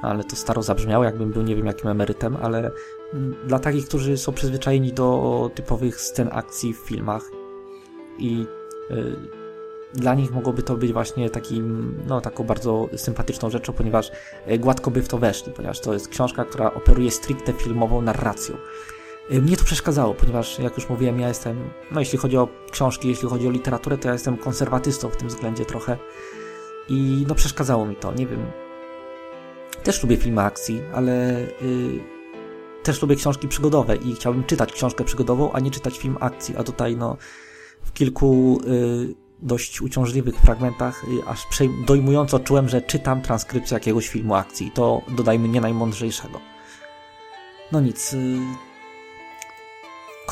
Ale 0.02 0.24
to 0.24 0.36
staro 0.36 0.62
zabrzmiało, 0.62 1.04
jakbym 1.04 1.32
był 1.32 1.42
nie 1.42 1.56
wiem 1.56 1.66
jakim 1.66 1.90
emerytem, 1.90 2.36
ale 2.42 2.70
mm, 3.14 3.34
dla 3.46 3.58
takich, 3.58 3.88
którzy 3.88 4.16
są 4.16 4.32
przyzwyczajeni 4.32 4.92
do 4.92 5.50
typowych 5.54 6.00
scen 6.00 6.28
akcji 6.32 6.74
w 6.74 6.76
filmach 6.76 7.22
i 8.18 8.46
y, 8.90 9.16
dla 9.94 10.14
nich 10.14 10.30
mogłoby 10.30 10.62
to 10.62 10.76
być 10.76 10.92
właśnie 10.92 11.30
takim, 11.30 11.94
no, 12.06 12.20
taką 12.20 12.44
bardzo 12.44 12.88
sympatyczną 12.96 13.50
rzeczą, 13.50 13.72
ponieważ 13.72 14.10
gładko 14.58 14.90
by 14.90 15.02
w 15.02 15.08
to 15.08 15.18
weszli, 15.18 15.52
ponieważ 15.52 15.80
to 15.80 15.92
jest 15.92 16.08
książka, 16.08 16.44
która 16.44 16.74
operuje 16.74 17.10
stricte 17.10 17.52
filmową 17.52 18.02
narracją. 18.02 18.56
Y, 19.30 19.42
mnie 19.42 19.56
to 19.56 19.64
przeszkadzało, 19.64 20.14
ponieważ 20.14 20.58
jak 20.58 20.76
już 20.76 20.88
mówiłem, 20.88 21.20
ja 21.20 21.28
jestem, 21.28 21.70
no 21.90 22.00
jeśli 22.00 22.18
chodzi 22.18 22.36
o 22.36 22.48
książki, 22.70 23.08
jeśli 23.08 23.28
chodzi 23.28 23.48
o 23.48 23.50
literaturę, 23.50 23.98
to 23.98 24.08
ja 24.08 24.12
jestem 24.12 24.36
konserwatystą 24.36 25.08
w 25.08 25.16
tym 25.16 25.28
względzie 25.28 25.64
trochę. 25.64 25.98
I 26.88 27.24
no 27.28 27.34
przeszkadzało 27.34 27.86
mi 27.86 27.96
to, 27.96 28.12
nie 28.12 28.26
wiem. 28.26 28.46
Też 29.82 30.02
lubię 30.02 30.16
filmy 30.16 30.42
akcji, 30.42 30.80
ale 30.94 31.46
yy, 31.60 32.00
też 32.82 33.02
lubię 33.02 33.16
książki 33.16 33.48
przygodowe 33.48 33.96
i 33.96 34.14
chciałbym 34.14 34.44
czytać 34.44 34.72
książkę 34.72 35.04
przygodową, 35.04 35.52
a 35.52 35.60
nie 35.60 35.70
czytać 35.70 35.98
film 35.98 36.16
akcji, 36.20 36.56
a 36.56 36.62
tutaj 36.62 36.96
no 36.96 37.16
w 37.82 37.92
kilku 37.92 38.60
yy, 38.66 39.14
dość 39.42 39.82
uciążliwych 39.82 40.34
fragmentach 40.36 41.04
yy, 41.08 41.28
aż 41.28 41.46
dojmująco 41.86 42.38
czułem, 42.38 42.68
że 42.68 42.82
czytam 42.82 43.22
transkrypcję 43.22 43.74
jakiegoś 43.74 44.08
filmu 44.08 44.34
akcji 44.34 44.70
to 44.74 45.02
dodajmy 45.08 45.48
nie 45.48 45.60
najmądrzejszego. 45.60 46.40
No 47.72 47.80
nic, 47.80 48.12
y, 48.12 48.38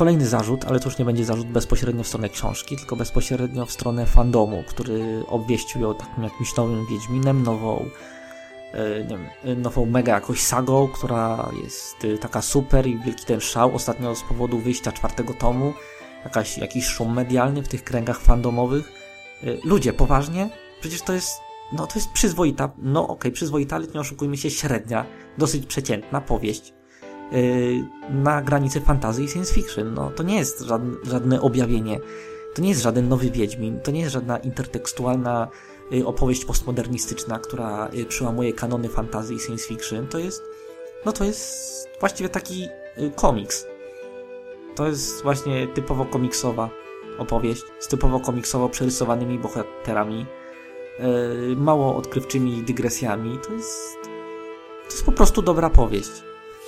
Kolejny 0.01 0.27
zarzut, 0.27 0.65
ale 0.65 0.81
to 0.81 0.89
już 0.89 0.99
nie 0.99 1.05
będzie 1.05 1.25
zarzut 1.25 1.47
bezpośrednio 1.47 2.03
w 2.03 2.07
stronę 2.07 2.29
książki, 2.29 2.77
tylko 2.77 2.97
bezpośrednio 2.97 3.67
w 3.67 3.73
stronę 3.73 4.07
fandomu, 4.07 4.65
który 4.69 5.25
obwieścił 5.29 5.81
ją 5.81 5.95
takim 5.95 6.25
jakimś 6.25 6.57
nowym 6.57 6.87
Wiedźminem, 6.87 7.43
nową, 7.43 7.85
e, 8.73 9.05
wiem, 9.05 9.27
nową 9.63 9.87
mega 9.87 10.15
jakąś 10.15 10.43
sagą, 10.43 10.89
która 10.89 11.51
jest 11.65 12.05
e, 12.05 12.19
taka 12.19 12.43
super 12.43 12.87
i 12.87 12.99
wielki 12.99 13.25
ten 13.25 13.41
szał. 13.41 13.75
Ostatnio 13.75 14.15
z 14.15 14.23
powodu 14.23 14.59
wyjścia 14.59 14.93
czwartego 14.93 15.35
tomu, 15.35 15.73
jakaś, 16.25 16.59
jakiś 16.59 16.85
szum 16.85 17.15
medialny 17.15 17.63
w 17.63 17.69
tych 17.69 17.85
kręgach 17.85 18.21
fandomowych. 18.21 18.93
E, 19.43 19.47
ludzie, 19.65 19.93
poważnie? 19.93 20.51
Przecież 20.81 21.03
to 21.03 21.13
jest, 21.13 21.41
no 21.73 21.87
to 21.87 21.95
jest 21.95 22.11
przyzwoita, 22.11 22.71
no 22.79 23.03
okej, 23.03 23.15
okay, 23.15 23.33
przyzwoita, 23.33 23.77
ale 23.77 23.87
nie 23.87 24.01
oszukujmy 24.01 24.37
się, 24.37 24.51
średnia, 24.51 25.07
dosyć 25.39 25.67
przeciętna 25.67 26.21
powieść 26.21 26.80
na 28.11 28.43
granicy 28.43 28.81
fantazji 28.81 29.25
i 29.25 29.29
science 29.29 29.55
fiction. 29.55 29.95
No, 29.95 30.11
to 30.11 30.23
nie 30.23 30.39
jest 30.39 30.61
żadne, 30.61 30.97
żadne 31.03 31.41
objawienie, 31.41 32.01
to 32.55 32.63
nie 32.63 32.69
jest 32.69 32.83
żaden 32.83 33.09
nowy 33.09 33.31
Wiedźmin, 33.31 33.81
to 33.81 33.91
nie 33.91 34.01
jest 34.01 34.13
żadna 34.13 34.39
intertekstualna 34.39 35.49
y, 35.93 36.07
opowieść 36.07 36.45
postmodernistyczna, 36.45 37.39
która 37.39 37.91
y, 37.95 38.05
przełamuje 38.05 38.53
kanony 38.53 38.89
fantasy 38.89 39.35
i 39.35 39.41
science 39.41 39.69
fiction, 39.69 40.07
to 40.07 40.19
jest, 40.19 40.43
no 41.07 41.13
to 41.13 41.25
jest 41.25 41.89
właściwie 42.01 42.29
taki 42.29 42.65
y, 42.99 43.11
komiks. 43.17 43.67
To 44.75 44.87
jest 44.87 45.23
właśnie 45.23 45.67
typowo 45.67 46.05
komiksowa 46.05 46.71
opowieść, 47.19 47.63
z 47.79 47.89
typowo 47.89 48.21
komiksowo 48.21 48.69
przerysowanymi 48.69 49.39
bohaterami, 49.39 50.27
mało 51.57 51.97
odkrywczymi 51.97 52.63
dygresjami. 52.63 53.39
To 53.47 53.53
jest, 53.53 53.99
to 54.89 54.91
jest 54.91 55.05
po 55.05 55.13
prostu 55.13 55.43
dobra 55.43 55.71
powieść. 55.71 56.11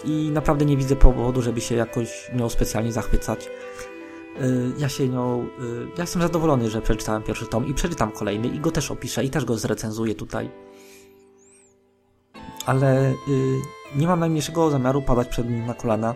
I 0.04 0.30
naprawdę 0.32 0.64
nie 0.64 0.76
widzę 0.76 0.96
powodu, 0.96 1.42
żeby 1.42 1.60
się 1.60 1.74
jakoś 1.74 2.30
nią 2.34 2.48
specjalnie 2.48 2.92
zachwycać. 2.92 3.48
Y, 4.40 4.72
ja 4.78 4.88
się 4.88 5.08
nią, 5.08 5.46
y, 5.60 5.86
ja 5.96 6.02
jestem 6.02 6.22
zadowolony, 6.22 6.70
że 6.70 6.82
przeczytałem 6.82 7.22
pierwszy 7.22 7.46
tom 7.46 7.66
i 7.66 7.74
przeczytam 7.74 8.12
kolejny 8.12 8.48
i 8.48 8.60
go 8.60 8.70
też 8.70 8.90
opiszę 8.90 9.24
i 9.24 9.30
też 9.30 9.44
go 9.44 9.58
zrecenzuję 9.58 10.14
tutaj. 10.14 10.50
Ale 12.66 13.10
y, 13.10 13.14
nie 13.96 14.06
mam 14.06 14.20
najmniejszego 14.20 14.70
zamiaru 14.70 15.02
padać 15.02 15.28
przed 15.28 15.50
nim 15.50 15.66
na 15.66 15.74
kolana 15.74 16.14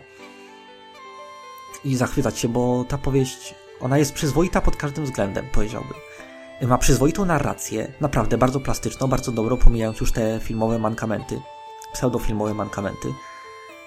i 1.85 1.97
zachwycać 1.97 2.39
się, 2.39 2.49
bo 2.49 2.85
ta 2.89 2.99
powieść, 2.99 3.55
ona 3.81 3.99
jest 3.99 4.13
przyzwoita 4.13 4.61
pod 4.61 4.77
każdym 4.77 5.05
względem, 5.05 5.47
powiedziałbym. 5.53 5.95
Ma 6.63 6.79
przyzwoitą 6.79 7.25
narrację, 7.25 7.93
naprawdę 8.01 8.39
bardzo 8.39 8.61
plastyczną, 8.61 9.07
bardzo 9.07 9.33
dobrą, 9.33 9.57
pomijając 9.57 10.01
już 10.01 10.13
te 10.13 10.41
filmowe 10.43 10.79
mankamenty, 10.79 11.41
pseudofilmowe 11.93 12.55
mankamenty. 12.55 13.09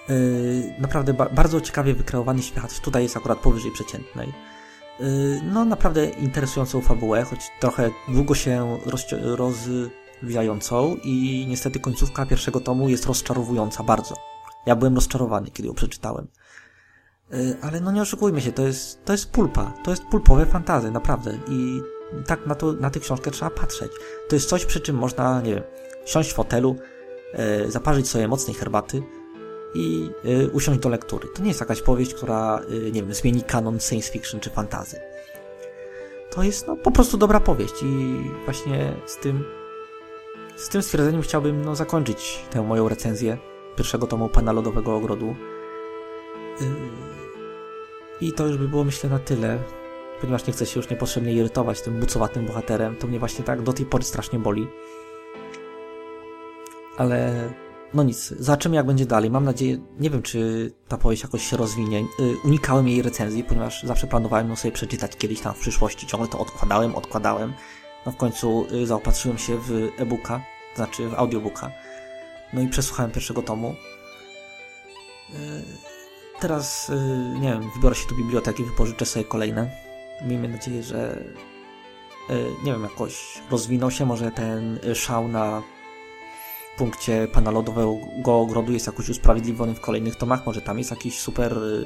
Yy, 0.08 0.74
naprawdę 0.78 1.14
ba 1.14 1.28
bardzo 1.28 1.60
ciekawie 1.60 1.94
wykreowany 1.94 2.42
świat. 2.42 2.80
Tutaj 2.80 3.02
jest 3.02 3.16
akurat 3.16 3.38
powyżej 3.38 3.72
przeciętnej. 3.72 4.32
Yy, 5.00 5.40
no, 5.52 5.64
naprawdę 5.64 6.10
interesującą 6.10 6.80
fabułę, 6.80 7.22
choć 7.22 7.40
trochę 7.60 7.90
długo 8.08 8.34
się 8.34 8.78
rozwijającą 9.22 10.96
i 11.02 11.46
niestety 11.48 11.80
końcówka 11.80 12.26
pierwszego 12.26 12.60
tomu 12.60 12.88
jest 12.88 13.06
rozczarowująca 13.06 13.82
bardzo. 13.82 14.14
Ja 14.66 14.76
byłem 14.76 14.94
rozczarowany, 14.94 15.50
kiedy 15.50 15.68
ją 15.68 15.74
przeczytałem. 15.74 16.26
Yy, 17.30 17.56
ale 17.62 17.80
no 17.80 17.92
nie 17.92 18.02
oszukujmy 18.02 18.40
się, 18.40 18.52
to 18.52 18.62
jest, 18.62 19.04
to 19.04 19.12
jest 19.12 19.30
pulpa. 19.30 19.72
To 19.84 19.90
jest 19.90 20.04
pulpowe 20.04 20.46
fantazy, 20.46 20.90
naprawdę. 20.90 21.38
I 21.48 21.80
tak 22.26 22.46
na, 22.46 22.54
to, 22.54 22.72
na 22.72 22.90
tę 22.90 23.00
książkę 23.00 23.30
trzeba 23.30 23.50
patrzeć. 23.50 23.92
To 24.28 24.36
jest 24.36 24.48
coś, 24.48 24.66
przy 24.66 24.80
czym 24.80 24.96
można, 24.96 25.40
nie 25.40 25.54
wiem, 25.54 25.64
siąść 26.06 26.30
w 26.30 26.34
fotelu, 26.34 26.76
zaparzyć 27.68 28.08
sobie 28.08 28.28
mocnej 28.28 28.56
herbaty, 28.56 29.02
i 29.74 30.10
y, 30.24 30.50
usiąść 30.52 30.80
do 30.80 30.88
lektury. 30.88 31.28
To 31.34 31.42
nie 31.42 31.48
jest 31.48 31.60
jakaś 31.60 31.82
powieść, 31.82 32.14
która, 32.14 32.60
y, 32.70 32.92
nie 32.92 33.02
wiem, 33.02 33.14
zmieni 33.14 33.42
kanon 33.42 33.80
science 33.80 34.12
fiction 34.12 34.40
czy 34.40 34.50
fantazy. 34.50 35.00
To 36.30 36.42
jest 36.42 36.66
no, 36.66 36.76
po 36.76 36.90
prostu 36.90 37.16
dobra 37.16 37.40
powieść 37.40 37.74
i 37.82 38.16
właśnie 38.44 38.92
z 39.06 39.16
tym 39.16 39.44
z 40.56 40.68
tym 40.68 40.82
stwierdzeniem 40.82 41.22
chciałbym 41.22 41.64
no, 41.64 41.76
zakończyć 41.76 42.44
tę 42.50 42.62
moją 42.62 42.88
recenzję 42.88 43.38
pierwszego 43.76 44.06
tomu 44.06 44.28
Pana 44.28 44.52
Lodowego 44.52 44.96
Ogrodu. 44.96 45.36
Yy, 46.60 46.66
I 48.20 48.32
to 48.32 48.46
już 48.46 48.56
by 48.56 48.68
było 48.68 48.84
myślę 48.84 49.10
na 49.10 49.18
tyle, 49.18 49.58
ponieważ 50.20 50.46
nie 50.46 50.52
chcę 50.52 50.66
się 50.66 50.80
już 50.80 50.90
niepotrzebnie 50.90 51.32
irytować 51.32 51.80
tym 51.80 52.00
bucowatym 52.00 52.46
bohaterem. 52.46 52.96
To 52.96 53.06
mnie 53.06 53.18
właśnie 53.18 53.44
tak 53.44 53.62
do 53.62 53.72
tej 53.72 53.86
pory 53.86 54.04
strasznie 54.04 54.38
boli. 54.38 54.68
Ale 56.96 57.50
no 57.94 58.02
nic, 58.02 58.34
zobaczymy 58.38 58.76
jak 58.76 58.86
będzie 58.86 59.06
dalej. 59.06 59.30
Mam 59.30 59.44
nadzieję, 59.44 59.78
nie 59.98 60.10
wiem 60.10 60.22
czy 60.22 60.70
ta 60.88 60.98
powieść 60.98 61.22
jakoś 61.22 61.46
się 61.46 61.56
rozwinie. 61.56 62.00
Yy, 62.00 62.36
unikałem 62.44 62.88
jej 62.88 63.02
recenzji, 63.02 63.44
ponieważ 63.44 63.82
zawsze 63.82 64.06
planowałem 64.06 64.48
ją 64.48 64.56
sobie 64.56 64.72
przeczytać 64.72 65.16
kiedyś 65.16 65.40
tam 65.40 65.54
w 65.54 65.58
przyszłości. 65.58 66.06
Ciągle 66.06 66.28
to 66.28 66.38
odkładałem, 66.38 66.94
odkładałem. 66.94 67.52
No 68.06 68.12
w 68.12 68.16
końcu 68.16 68.66
yy, 68.70 68.86
zaopatrzyłem 68.86 69.38
się 69.38 69.58
w 69.58 69.88
e-booka, 69.98 70.40
znaczy 70.76 71.08
w 71.08 71.14
audiobooka. 71.14 71.70
No 72.52 72.60
i 72.60 72.68
przesłuchałem 72.68 73.10
pierwszego 73.10 73.42
tomu. 73.42 73.74
Yy, 75.30 75.36
teraz, 76.40 76.88
y, 76.88 77.38
nie 77.40 77.48
wiem, 77.48 77.70
wybiorę 77.74 77.94
się 77.94 78.08
do 78.08 78.14
biblioteki, 78.14 78.64
wypożyczę 78.64 79.06
sobie 79.06 79.24
kolejne. 79.24 79.70
Miejmy 80.26 80.48
nadzieję, 80.48 80.82
że 80.82 81.24
y, 82.30 82.46
nie 82.64 82.72
wiem, 82.72 82.82
jakoś 82.82 83.40
rozwinął 83.50 83.90
się 83.90 84.06
może 84.06 84.30
ten 84.30 84.78
szał 84.94 85.28
na 85.28 85.62
punkcie 86.80 87.28
pana 87.32 87.50
lodowego 87.50 87.96
ogrodu 88.24 88.72
jest 88.72 88.86
jakoś 88.86 89.08
usprawiedliwiony 89.08 89.74
w 89.74 89.80
kolejnych 89.80 90.16
tomach, 90.16 90.46
może 90.46 90.60
tam 90.60 90.78
jest 90.78 90.90
jakiś 90.90 91.18
super 91.18 91.58
y, 91.58 91.84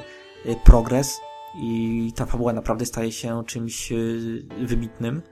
y, 0.51 0.57
progres 0.65 1.21
i 1.57 2.13
ta 2.17 2.27
fabuła 2.27 2.53
naprawdę 2.53 2.87
staje 2.87 3.13
się 3.13 3.45
czymś 3.47 3.93
y, 3.93 4.47
wybitnym. 4.63 5.23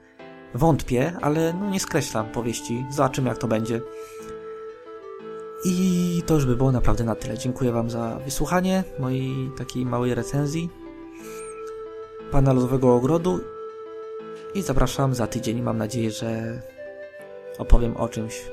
Wątpię, 0.55 1.13
ale 1.21 1.53
no 1.53 1.69
nie 1.69 1.79
skreślam 1.79 2.31
powieści. 2.31 2.85
Zobaczymy 2.89 3.29
jak 3.29 3.37
to 3.37 3.47
będzie. 3.47 3.81
I 5.65 6.23
to 6.25 6.33
już 6.33 6.45
by 6.45 6.55
było 6.55 6.71
naprawdę 6.71 7.03
na 7.03 7.15
tyle. 7.15 7.37
Dziękuję 7.37 7.71
Wam 7.71 7.89
za 7.89 8.19
wysłuchanie 8.25 8.83
mojej 8.99 9.51
takiej 9.57 9.85
małej 9.85 10.15
recenzji 10.15 10.69
Pana 12.31 12.53
Lodowego 12.53 12.95
Ogrodu 12.95 13.39
i 14.55 14.61
zapraszam 14.61 15.15
za 15.15 15.27
tydzień. 15.27 15.61
Mam 15.61 15.77
nadzieję, 15.77 16.11
że 16.11 16.61
opowiem 17.57 17.97
o 17.97 18.09
czymś 18.09 18.52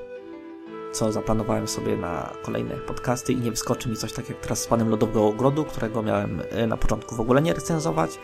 co 0.92 1.12
zaplanowałem 1.12 1.68
sobie 1.68 1.96
na 1.96 2.32
kolejne 2.42 2.76
podcasty 2.76 3.32
i 3.32 3.36
nie 3.36 3.50
wyskoczy 3.50 3.88
mi 3.88 3.96
coś 3.96 4.12
tak 4.12 4.28
jak 4.28 4.40
teraz 4.40 4.62
z 4.62 4.66
Panem 4.66 4.88
Lodowego 4.88 5.26
Ogrodu, 5.26 5.64
którego 5.64 6.02
miałem 6.02 6.42
e, 6.50 6.66
na 6.66 6.76
początku 6.76 7.16
w 7.16 7.20
ogóle 7.20 7.42
nie 7.42 7.54
recenzować. 7.54 8.18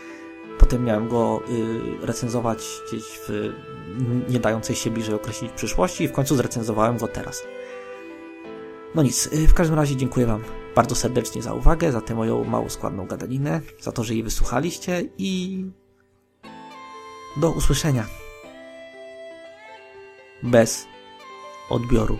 Potem 0.59 0.83
miałem 0.83 1.09
go 1.09 1.41
y, 1.49 2.05
recenzować 2.05 2.81
gdzieś 2.87 3.03
w 3.03 3.53
nie 4.29 4.39
dającej 4.39 4.75
się 4.75 4.91
bliżej 4.91 5.15
określić 5.15 5.51
przyszłości 5.51 6.03
i 6.03 6.07
w 6.07 6.11
końcu 6.11 6.35
zrecenzowałem 6.35 6.97
go 6.97 7.07
teraz. 7.07 7.43
No 8.95 9.03
nic, 9.03 9.29
y, 9.33 9.47
w 9.47 9.53
każdym 9.53 9.75
razie 9.75 9.95
dziękuję 9.95 10.25
Wam 10.25 10.43
bardzo 10.75 10.95
serdecznie 10.95 11.41
za 11.41 11.53
uwagę, 11.53 11.91
za 11.91 12.01
tę 12.01 12.15
moją 12.15 12.43
mało 12.43 12.69
składną 12.69 13.05
gadaninę, 13.07 13.61
za 13.79 13.91
to, 13.91 14.03
że 14.03 14.13
jej 14.13 14.23
wysłuchaliście 14.23 15.03
i 15.17 15.65
do 17.37 17.51
usłyszenia. 17.51 18.05
Bez 20.43 20.85
odbioru. 21.69 22.17